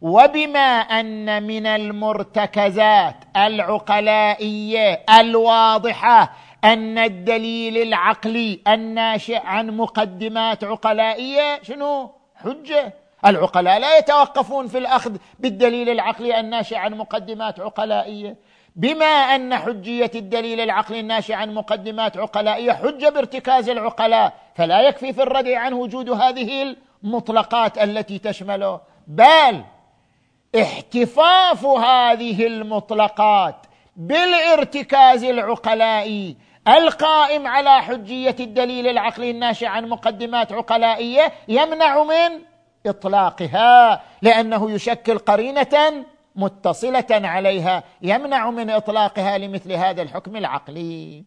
وبما 0.00 0.80
أن 0.80 1.42
من 1.42 1.66
المرتكزات 1.66 3.16
العقلائية 3.36 5.04
الواضحة 5.20 6.32
أن 6.64 6.98
الدليل 6.98 7.76
العقلي 7.76 8.60
الناشئ 8.68 9.40
عن 9.44 9.76
مقدمات 9.76 10.64
عقلائية 10.64 11.62
شنو؟ 11.62 12.17
حجة. 12.44 12.94
العقلاء 13.26 13.78
لا 13.78 13.98
يتوقفون 13.98 14.66
في 14.68 14.78
الأخذ 14.78 15.16
بالدليل 15.38 15.88
العقلي 15.88 16.40
الناشئ 16.40 16.76
عن 16.76 16.94
مقدمات 16.94 17.60
عقلائية. 17.60 18.36
بما 18.76 19.06
أن 19.06 19.56
حجية 19.56 20.10
الدليل 20.14 20.60
العقلي 20.60 21.00
الناشئ 21.00 21.32
عن 21.34 21.54
مقدمات 21.54 22.16
عقلائية 22.16 22.72
حجة 22.72 23.08
بارتكاز 23.08 23.68
العقلاء 23.68 24.32
فلا 24.54 24.80
يكفي 24.82 25.12
في 25.12 25.22
الردع 25.22 25.58
عن 25.58 25.72
وجود 25.72 26.10
هذه 26.10 26.76
المطلقات 27.02 27.78
التي 27.78 28.18
تشمله. 28.18 28.80
بل 29.06 29.64
احتفاف 30.60 31.64
هذه 31.64 32.46
المطلقات 32.46 33.56
بالارتكاز 33.96 35.24
العقلائي 35.24 36.36
القائم 36.68 37.46
على 37.46 37.82
حجية 37.82 38.36
الدليل 38.40 38.86
العقلي 38.86 39.30
الناشئ 39.30 39.66
عن 39.66 39.88
مقدمات 39.88 40.52
عقلائية 40.52 41.32
يمنع 41.48 42.02
من 42.02 42.42
إطلاقها 42.86 44.02
لأنه 44.22 44.70
يشكل 44.70 45.18
قرينة 45.18 46.04
متصلة 46.36 47.06
عليها 47.10 47.82
يمنع 48.02 48.50
من 48.50 48.70
إطلاقها 48.70 49.38
لمثل 49.38 49.72
هذا 49.72 50.02
الحكم 50.02 50.36
العقلي. 50.36 51.24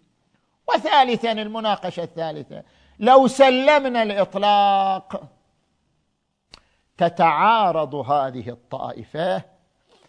وثالثا 0.68 1.32
المناقشة 1.32 2.04
الثالثة 2.04 2.64
لو 3.00 3.28
سلمنا 3.28 4.04
الإطلاق 4.04 5.24
تتعارض 6.98 7.96
هذه 7.96 8.50
الطائفة 8.50 9.42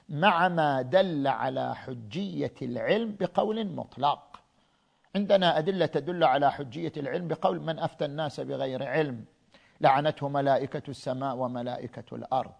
مع 0.09 0.49
ما 0.49 0.83
دل 0.83 1.27
على 1.27 1.75
حجية 1.77 2.55
العلم 2.63 3.17
بقول 3.21 3.67
مطلق. 3.67 4.32
عندنا 5.17 5.59
أدلة 5.59 5.87
تدل 5.87 6.25
على 6.25 6.53
حجية 6.53 6.93
العلم 6.97 7.29
بقول 7.29 7.61
من 7.61 7.79
أفتى 7.79 8.05
الناس 8.05 8.41
بغير 8.41 8.89
علم 8.89 9.25
لعنته 9.81 10.29
ملائكة 10.29 10.83
السماء 10.89 11.37
وملائكة 11.37 12.17
الأرض. 12.17 12.53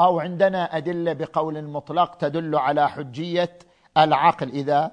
أو 0.00 0.20
عندنا 0.20 0.76
أدلة 0.76 1.12
بقول 1.12 1.64
مطلق 1.64 2.14
تدل 2.14 2.56
على 2.56 2.88
حجية 2.88 3.58
العقل. 3.96 4.48
إذا 4.48 4.92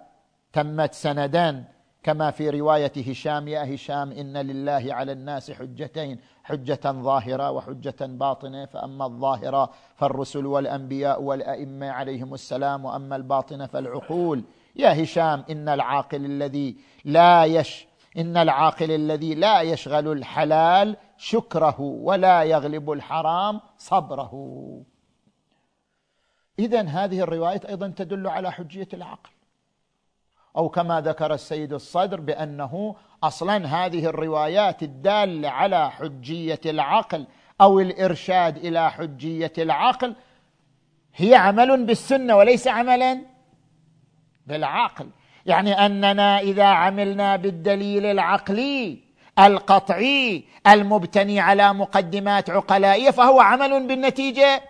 تمت 0.54 0.94
سندان 0.94 1.64
كما 2.04 2.32
في 2.32 2.50
رواية 2.50 2.92
هشام 3.10 3.48
يا 3.48 3.76
هشام 3.76 4.12
إن 4.12 4.38
لله 4.38 4.94
على 4.94 5.12
الناس 5.12 5.52
حجتين 5.52 6.20
حجة 6.44 6.80
ظاهرة 6.86 7.52
وحجة 7.52 7.96
باطنة 8.02 8.66
فأما 8.66 9.06
الظاهرة 9.06 9.70
فالرسل 9.96 10.46
والأنبياء 10.46 11.22
والأئمة 11.22 11.92
عليهم 11.92 12.34
السلام 12.34 12.86
وأما 12.86 13.16
الباطنة 13.16 13.66
فالعقول. 13.66 14.44
يا 14.76 15.04
هشام 15.04 15.44
إن 15.50 15.70
العاقل 15.70 16.26
الذي 16.26 16.78
لا 17.06 17.46
يش 17.46 17.88
إن 18.18 18.38
العاقل 18.38 18.92
الذي 18.92 19.36
لا 19.36 19.62
يشغل 19.62 20.12
الحلال 20.12 20.98
شكره 21.18 21.82
ولا 21.82 22.44
يغلب 22.44 22.92
الحرام 22.92 23.62
صبره. 23.78 24.34
اذا 26.60 26.82
هذه 26.82 27.20
الرواية 27.20 27.62
أيضا 27.70 27.88
تدل 27.88 28.28
على 28.28 28.52
حجية 28.52 28.88
العقل. 28.94 29.30
أو 30.58 30.70
كما 30.70 31.02
ذكر 31.02 31.34
السيد 31.34 31.74
الصدر 31.74 32.22
بأنه 32.22 32.96
أصلا 33.24 33.66
هذه 33.66 34.06
الروايات 34.06 34.84
الداله 34.84 35.50
على 35.50 35.92
حجية 35.92 36.62
العقل 36.66 37.26
أو 37.62 37.80
الإرشاد 37.80 38.58
إلى 38.58 38.92
حجية 38.92 39.54
العقل 39.58 40.16
هي 41.16 41.36
عمل 41.36 41.86
بالسنة 41.86 42.36
وليس 42.36 42.68
عملا. 42.68 43.33
بالعقل. 44.48 45.10
يعني 45.46 45.86
أننا 45.86 46.40
إذا 46.40 46.66
عملنا 46.66 47.36
بالدليل 47.36 48.06
العقلي 48.06 49.00
القطعي 49.40 50.44
المبتني 50.68 51.40
على 51.40 51.74
مقدمات 51.74 52.50
عقلائيه 52.50 53.10
فهو 53.10 53.42
عمل 53.42 53.88
بالنتيجة 53.88 54.62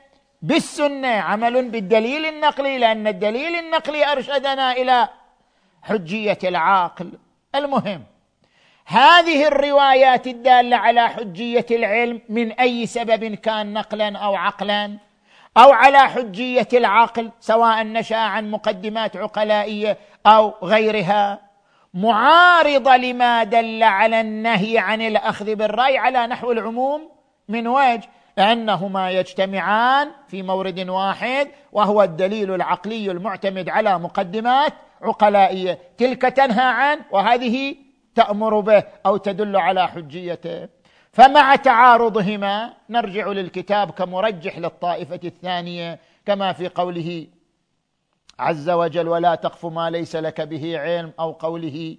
بالسنة 0.42 1.08
عمل 1.08 1.70
بالدليل 1.70 2.26
النقلي 2.26 2.78
لأن 2.78 3.08
الدليل 3.08 3.56
النقلي 3.56 4.12
أرشدنا 4.12 4.72
إلى 4.72 5.10
حجية 5.82 6.38
العاقل. 6.44 7.12
المهم 7.56 8.04
هذه 8.86 9.48
الروايات 9.48 10.28
الدالة 10.28 10.78
على 10.78 11.10
حجية 11.10 11.66
العلم 11.72 12.22
من 12.30 12.52
أي 12.52 12.86
سبب 12.86 13.36
كان 13.36 13.74
نقلا 13.74 14.18
أو 14.18 14.36
عقلا؟ 14.36 14.98
أو 15.58 15.72
على 15.72 15.98
حجية 15.98 16.68
العقل 16.74 17.32
سواء 17.40 17.84
نشأ 17.84 18.16
عن 18.16 18.52
مقدمات 18.52 19.18
عقلائية 19.18 19.98
أو 20.26 20.54
غيرها. 20.64 21.40
معارضه 21.94 22.98
لما 22.98 23.44
دل 23.44 23.84
على 23.84 24.22
النهي 24.22 24.78
عن 24.78 25.02
الأخذ 25.02 25.56
بالرأي 25.56 25.98
على 25.98 26.28
نحو 26.28 26.52
العموم 26.52 27.10
من 27.50 27.68
وجه 27.68 28.10
لانهما 28.38 29.12
يجتمعان 29.12 30.12
في 30.28 30.44
مورد 30.44 30.90
واحد 30.90 31.48
وهو 31.72 32.04
الدليل 32.04 32.54
العقلي 32.54 33.12
المعتمد 33.12 33.70
على 33.70 34.00
مقدمات 34.00 34.74
عقلائية. 35.02 35.80
تلك 35.98 36.22
تنهى 36.22 36.66
عنه 36.66 37.02
وهذه 37.12 37.76
تأمر 38.16 38.60
به 38.60 38.84
أو 39.06 39.18
تدل 39.18 39.58
على 39.58 39.88
حجيته. 39.88 40.70
فمع 41.14 41.56
تعارضهما 41.56 42.74
نرجع 42.90 43.28
للكتاب 43.28 43.92
كمرجح 43.92 44.58
للطائفة 44.58 45.20
الثانية 45.24 46.00
كما 46.26 46.54
في 46.54 46.68
قوله 46.68 47.28
عز 48.40 48.70
وجل 48.70 49.08
ولا 49.08 49.36
تقف 49.36 49.66
ما 49.66 49.90
ليس 49.90 50.16
لك 50.16 50.42
به 50.42 50.80
علم 50.80 51.12
أو 51.20 51.32
قوله 51.32 51.98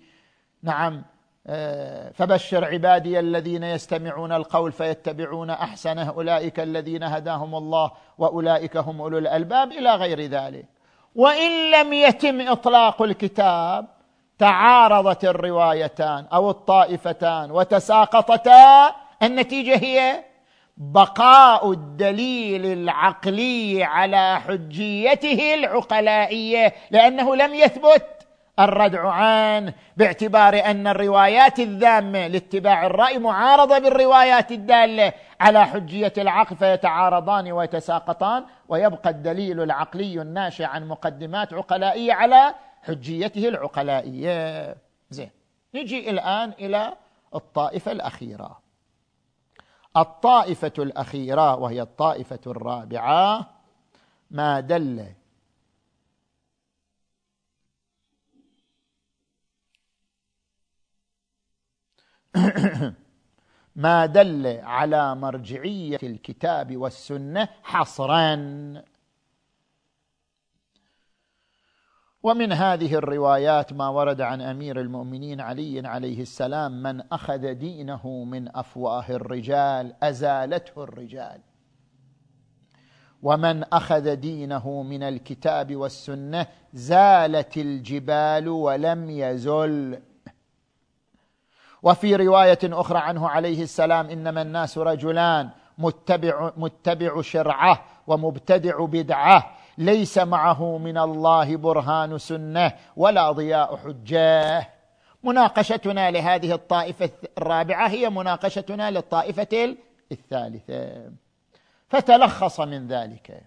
نعم 0.62 1.03
آه، 1.47 2.11
فبشر 2.11 2.65
عبادي 2.65 3.21
الذين 3.21 3.62
يستمعون 3.62 4.33
القول 4.33 4.73
فيتبعون 4.73 5.51
أحسنه 5.51 6.11
أولئك 6.11 6.61
الذين 6.61 7.03
هداهم 7.03 7.55
الله 7.55 7.91
وأولئك 8.19 8.77
هم 8.77 9.01
أولو 9.01 9.19
الألباب 9.19 9.73
إلى 9.73 9.95
غير 9.95 10.21
ذلك. 10.21 10.67
وإن 11.15 11.71
لم 11.71 11.93
يتم 11.93 12.49
إطلاق 12.49 13.03
الكتاب 13.03 13.87
تعارضت 14.39 15.25
الروايتان 15.25 16.27
أو 16.33 16.51
الطائفتان 16.51 17.51
وتساقطتا 17.51 19.04
النتيجة 19.23 19.77
هي 19.77 20.25
بقاء 20.77 21.73
الدليل 21.73 22.67
العقلي 22.67 23.85
على 23.85 24.41
حجيته 24.41 25.55
العقلائية 25.55 26.75
لأنه 26.91 27.37
لم 27.37 27.55
يثبت 27.55 28.07
الردع 28.59 29.11
عنه 29.11 29.75
باعتبار 29.97 30.62
أن 30.65 30.87
الروايات 30.87 31.59
الذامة 31.59 32.27
لاتباع 32.27 32.87
الرأي 32.87 33.19
معارضة 33.19 33.79
بالروايات 33.79 34.53
الدالة 34.53 35.12
على 35.41 35.67
حجية 35.67 36.12
العقل 36.19 36.57
فيتعارضان 36.57 37.53
ويتساقطان 37.53 38.45
ويبقى 38.69 39.11
الدليل 39.11 39.62
العقلي 39.62 40.23
الناشئ 40.23 40.65
عن 40.65 40.89
مقدمات 40.89 41.53
عقلائية 41.55 42.12
على 42.12 42.55
حجيته 42.83 43.49
العقلائية. 43.49 44.77
زين 45.11 45.31
نجي 45.75 46.11
الآن 46.11 46.53
إلى 46.61 46.93
الطائفة 47.35 47.93
الأخيرة. 47.93 48.64
الطائفة 49.97 50.72
الأخيرة 50.78 51.57
وهي 51.57 51.82
الطائفة 51.82 52.40
الرابعة 52.47 53.51
ما 54.30 54.61
دل 54.61 55.07
ما 63.76 64.07
دل 64.07 64.47
على 64.62 65.14
مرجعية 65.14 65.99
الكتاب 66.03 66.76
والسنة 66.76 67.49
حصرا. 67.62 68.34
ومن 72.25 72.53
هذه 72.53 72.95
الروايات 72.95 73.72
ما 73.72 73.89
ورد 73.89 74.20
عن 74.20 74.41
أمير 74.41 74.81
المؤمنين 74.81 75.41
علي 75.41 75.89
عليه 75.89 76.22
السلام 76.22 76.83
من 76.83 77.03
أخذ 77.12 77.53
دينه 77.53 78.25
من 78.25 78.57
أفواه 78.57 79.05
الرجال 79.11 79.95
أزالته 80.03 80.85
الرجال. 80.85 81.41
ومن 83.22 83.64
أخذ 83.64 84.16
دينه 84.16 84.83
من 84.83 85.03
الكتاب 85.03 85.77
والسنة 85.77 86.47
زالت 86.72 87.57
الجبال 87.57 88.49
ولم 88.49 89.11
يزل. 89.11 90.01
وفي 91.83 92.16
رواية 92.16 92.59
أخرى 92.64 92.99
عنه 92.99 93.29
عليه 93.29 93.62
السلام 93.62 94.07
إنما 94.07 94.43
الناس 94.43 94.79
رجلان 94.79 95.51
متبع 95.79 96.53
متبع 96.57 97.22
شرعه 97.22 97.85
ومبتدع 98.07 98.85
بدعه. 98.85 99.64
ليس 99.79 100.18
معه 100.18 100.79
من 100.79 100.99
الله 100.99 101.57
برهان 101.57 102.18
سنة 102.18 102.72
ولا 102.97 103.33
ضياء 103.33 103.77
حجاه. 103.77 104.66
مناقشتنا 105.22 106.11
لهذه 106.11 106.53
الطائفة 106.53 107.11
الرابعة 107.39 107.89
هي 107.89 108.11
مناقشتنا 108.11 108.91
للطائفة 108.91 109.77
الثالثة. 110.12 111.11
فتلخص 111.89 112.61
من 112.61 112.89
ذلك 112.89 113.41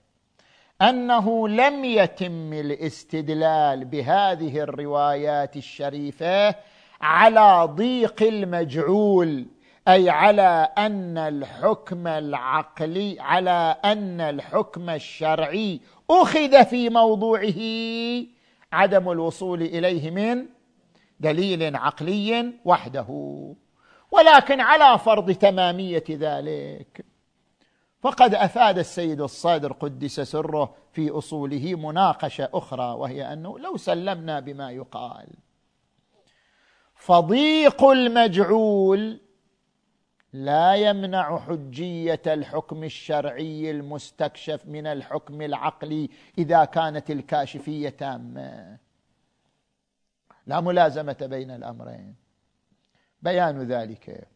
أنه 0.81 1.47
لم 1.47 1.85
يتم 1.85 2.53
الاستدلال 2.53 3.85
بهذه 3.85 4.59
الروايات 4.59 5.55
الشريفة 5.55 6.55
على 7.01 7.69
ضيق 7.75 8.23
المجعول 8.23 9.45
أي 9.87 10.09
على 10.09 10.69
أن 10.77 11.17
الحكم 11.17 12.07
العقلي 12.07 13.17
على 13.19 13.75
أن 13.85 14.21
الحكم 14.21 14.89
الشرعي 14.89 15.79
أخذ 16.09 16.65
في 16.65 16.89
موضوعه 16.89 17.61
عدم 18.73 19.11
الوصول 19.11 19.61
إليه 19.61 20.11
من 20.11 20.45
دليل 21.19 21.75
عقلي 21.75 22.53
وحده. 22.65 23.07
ولكن 24.11 24.61
على 24.61 24.99
فرض 24.99 25.31
تمامية 25.31 26.03
ذلك 26.09 27.05
فقد 28.01 28.35
أفاد 28.35 28.77
السيد 28.77 29.21
الصادر 29.21 29.73
قدس 29.73 30.19
سره 30.19 30.75
في 30.93 31.09
أصوله 31.09 31.75
مناقشة 31.75 32.49
أخرى 32.53 32.93
وهي 32.93 33.33
أنه 33.33 33.59
لو 33.59 33.77
سلمنا 33.77 34.39
بما 34.39 34.71
يقال. 34.71 35.27
فضيق 36.95 37.83
المجعول 37.83 39.19
لا 40.33 40.75
يمنع 40.75 41.39
حجية 41.39 42.21
الحكم 42.27 42.83
الشرعي 42.83 43.71
المستكشف 43.71 44.65
من 44.65 44.87
الحكم 44.87 45.41
العقلي 45.41 46.09
إذا 46.37 46.65
كانت 46.65 47.11
الكاشفية 47.11 47.89
تامة. 47.89 48.77
لا 50.47 50.61
ملازمة 50.61 51.17
بين 51.21 51.51
الأمرين. 51.51 52.15
بيان 53.21 53.61
ذلك. 53.61 54.27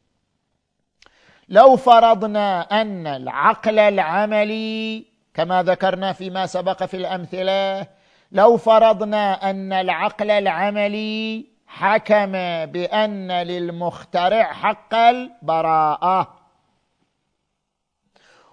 لو 1.49 1.75
فرضنا 1.75 2.61
أن 2.81 3.07
العقل 3.07 3.79
العملي 3.79 5.05
كما 5.33 5.63
ذكرنا 5.63 6.13
فيما 6.13 6.45
سبق 6.45 6.83
في 6.83 6.97
الأمثلة 6.97 7.87
لو 8.31 8.57
فرضنا 8.57 9.49
أن 9.49 9.73
العقل 9.73 10.31
العملي 10.31 11.50
حكم 11.73 12.31
بأن 12.65 13.31
للمخترع 13.31 14.43
حق 14.43 14.93
البراءة. 14.95 16.37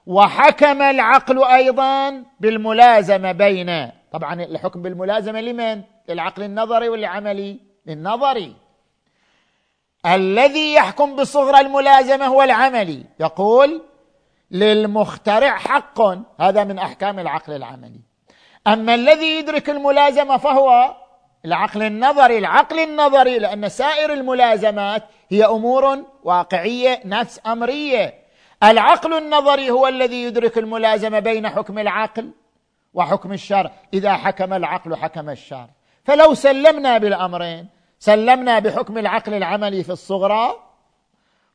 وحكم 0.07 0.83
العقل 0.83 1.45
أيضا 1.45 2.25
بالملازمة 2.41 3.33
بين 3.33 3.91
طبعا 4.13 4.35
الحكم 4.35 4.83
بالملازمة 4.83 5.41
لمن؟ 5.41 5.83
للعقل 6.09 6.43
النظري 6.43 6.89
والعملي 6.89 7.61
للنظري. 7.87 8.57
الذي 10.07 10.75
يحكم 10.75 11.17
بصغر 11.17 11.59
الملازمة 11.59 12.27
هو 12.27 12.43
العملي. 12.43 13.05
يقول 13.21 13.83
للمخترع 14.51 15.57
حق 15.57 16.01
هذا 16.41 16.65
من 16.65 16.79
أحكام 16.79 17.19
العقل 17.19 17.53
العملي. 17.53 18.01
أما 18.67 18.95
الذي 18.95 19.39
يدرك 19.39 19.71
الملازمة 19.71 20.37
فهو 20.37 20.95
العقل 21.45 21.83
النظري 21.83 22.39
العقل 22.39 22.79
النظري 22.79 23.39
لأن 23.39 23.69
سائر 23.69 24.13
الملازمات 24.13 25.05
هي 25.29 25.45
أمور 25.45 26.05
واقعية 26.25 27.01
نفس 27.05 27.41
أمرية. 27.47 28.15
العقل 28.63 29.19
النظري 29.19 29.71
هو 29.71 29.89
الذي 29.89 30.23
يدرك 30.23 30.59
الملازمة 30.59 31.19
بين 31.19 31.49
حكم 31.49 31.79
العقل 31.79 32.31
وحكم 32.95 33.33
الشرع 33.33 33.71
إذا 33.95 34.13
حكم 34.15 34.53
العقل 34.53 34.97
حكم 34.97 35.31
الشرع 35.31 35.69
فلو 36.05 36.35
سلمنا 36.35 36.99
بالأمرين 36.99 37.69
سلمنا 37.99 38.59
بحكم 38.59 38.99
العقل 38.99 39.35
العملي 39.35 39.83
في 39.83 39.93
الصغرى 39.93 40.57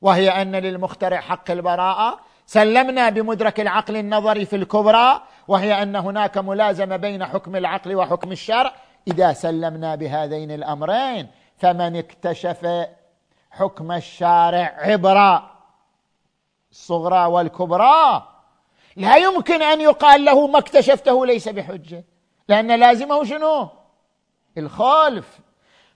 وهي 0.02 0.30
أن 0.42 0.56
للمخترع 0.56 1.20
حق 1.20 1.52
البراءة. 1.52 2.20
سلمنا 2.46 3.10
بمدرك 3.10 3.60
العقل 3.60 3.98
النظري 3.98 4.46
في 4.46 4.56
الكبرى 4.56 5.22
وهي 5.48 5.84
أن 5.84 5.96
هناك 5.96 6.38
ملازمة 6.38 6.98
بين 6.98 7.26
حكم 7.26 7.56
العقل 7.56 7.96
وحكم 7.96 8.32
الشرع 8.32 8.74
إذا 9.08 9.34
سلمنا 9.34 9.96
بهذين 9.96 10.52
الأمرين 10.52 11.28
فمن 11.58 11.96
اكتشف 11.96 12.88
حكم 13.52 13.92
الشارع 13.92 14.76
عبر 14.78 15.44
الصغرى 16.72 17.26
والكبرى 17.26 18.28
لا 18.96 19.16
يمكن 19.16 19.62
أن 19.62 19.82
يقال 19.82 20.26
له 20.26 20.48
ما 20.48 20.60
اكتشفته 20.60 21.26
ليس 21.26 21.50
بحجة 21.50 22.04
لأن 22.48 22.80
لازمه 22.80 23.24
شنو؟ 23.24 23.70
الخالف 24.58 25.40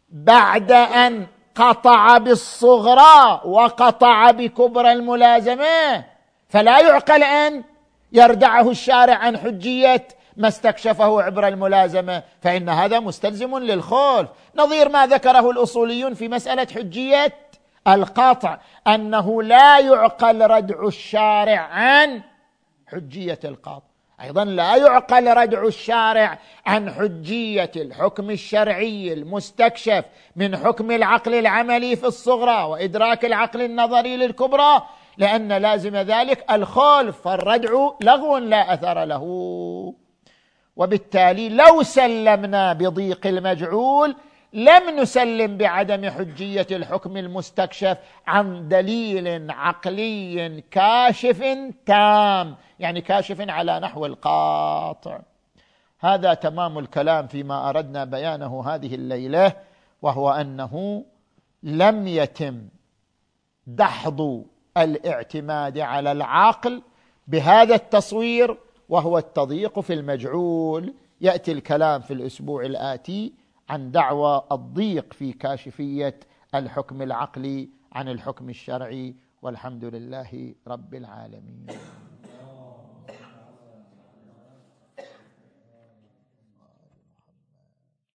بعد 0.09 0.71
أن 0.71 1.27
قطع 1.55 2.17
بالصغرى 2.17 3.41
وقطع 3.45 4.31
بكبرى 4.31 4.91
الملازمة 4.91 6.05
فلا 6.49 6.79
يعقل 6.79 7.23
أن 7.23 7.63
يردعه 8.11 8.69
الشارع 8.69 9.15
عن 9.15 9.37
حجية 9.37 10.07
ما 10.37 10.47
استكشفه 10.47 11.21
عبر 11.21 11.47
الملازمة 11.47 12.23
فإن 12.41 12.69
هذا 12.69 12.99
مستلزم 12.99 13.57
للخلف. 13.57 14.29
نظير 14.55 14.89
ما 14.89 15.07
ذكره 15.07 15.51
الأصوليون 15.51 16.13
في 16.13 16.27
مسألة 16.27 16.67
حجية 16.75 17.33
القطع 17.87 18.59
أنه 18.87 19.43
لا 19.43 19.79
يعقل 19.79 20.41
ردع 20.41 20.87
الشارع 20.87 21.59
عن 21.59 22.21
حجية 22.87 23.39
القطع 23.45 23.87
أيضا 24.21 24.45
لا 24.45 24.75
يعقل 24.75 25.37
ردع 25.37 25.63
الشارع 25.63 26.39
عن 26.65 26.91
حجية 26.91 27.71
الحكم 27.75 28.29
الشرعي 28.29 29.13
المستكشف 29.13 30.05
من 30.35 30.57
حكم 30.57 30.91
العقل 30.91 31.33
العملي 31.33 31.95
في 31.95 32.05
الصغرى 32.05 32.63
وإدراك 32.63 33.25
العقل 33.25 33.61
النظري 33.61 34.17
للكبرى 34.17 34.81
لأن 35.17 35.53
لازم 35.53 35.95
ذلك 35.95 36.51
الخلف 36.51 37.21
فالردع 37.21 37.89
لغو 38.01 38.37
لا 38.37 38.73
أثر 38.73 39.03
له. 39.05 39.23
وبالتالي 40.77 41.49
لو 41.49 41.83
سلمنا 41.83 42.73
بضيق 42.73 43.27
المجعول 43.27 44.15
لم 44.53 44.99
نسلم 44.99 45.57
بعدم 45.57 46.09
حجية 46.09 46.67
الحكم 46.71 47.17
المستكشف 47.17 47.97
عن 48.27 48.67
دليل 48.67 49.51
عقلي 49.51 50.63
كاشف 50.71 51.43
تام 51.85 52.55
يعني 52.79 53.01
كاشف 53.01 53.49
على 53.49 53.79
نحو 53.79 54.05
القاطع. 54.05 55.19
هذا 55.99 56.33
تمام 56.33 56.79
الكلام 56.79 57.27
فيما 57.27 57.69
أردنا 57.69 58.05
بيانه 58.05 58.63
هذه 58.67 58.95
الليلة 58.95 59.53
وهو 60.01 60.31
أنه 60.31 61.05
لم 61.63 62.07
يتم 62.07 62.61
دحض 63.67 64.45
الاعتماد 64.77 65.79
على 65.79 66.11
العقل 66.11 66.81
بهذا 67.27 67.75
التصوير 67.75 68.57
وهو 68.89 69.17
التضييق 69.17 69.79
في 69.79 69.93
المجعول. 69.93 70.93
يأتي 71.21 71.51
الكلام 71.51 72.01
في 72.01 72.13
الأسبوع 72.13 72.65
الآتي 72.65 73.33
عن 73.69 73.91
دعوى 73.91 74.41
الضيق 74.51 75.13
في 75.13 75.33
كاشفية 75.33 76.19
الحكم 76.55 77.01
العقلي 77.01 77.69
عن 77.91 78.09
الحكم 78.09 78.49
الشرعي 78.49 79.15
والحمد 79.41 79.85
لله 79.85 80.53
رب 80.67 80.95
العالمين. 80.95 81.67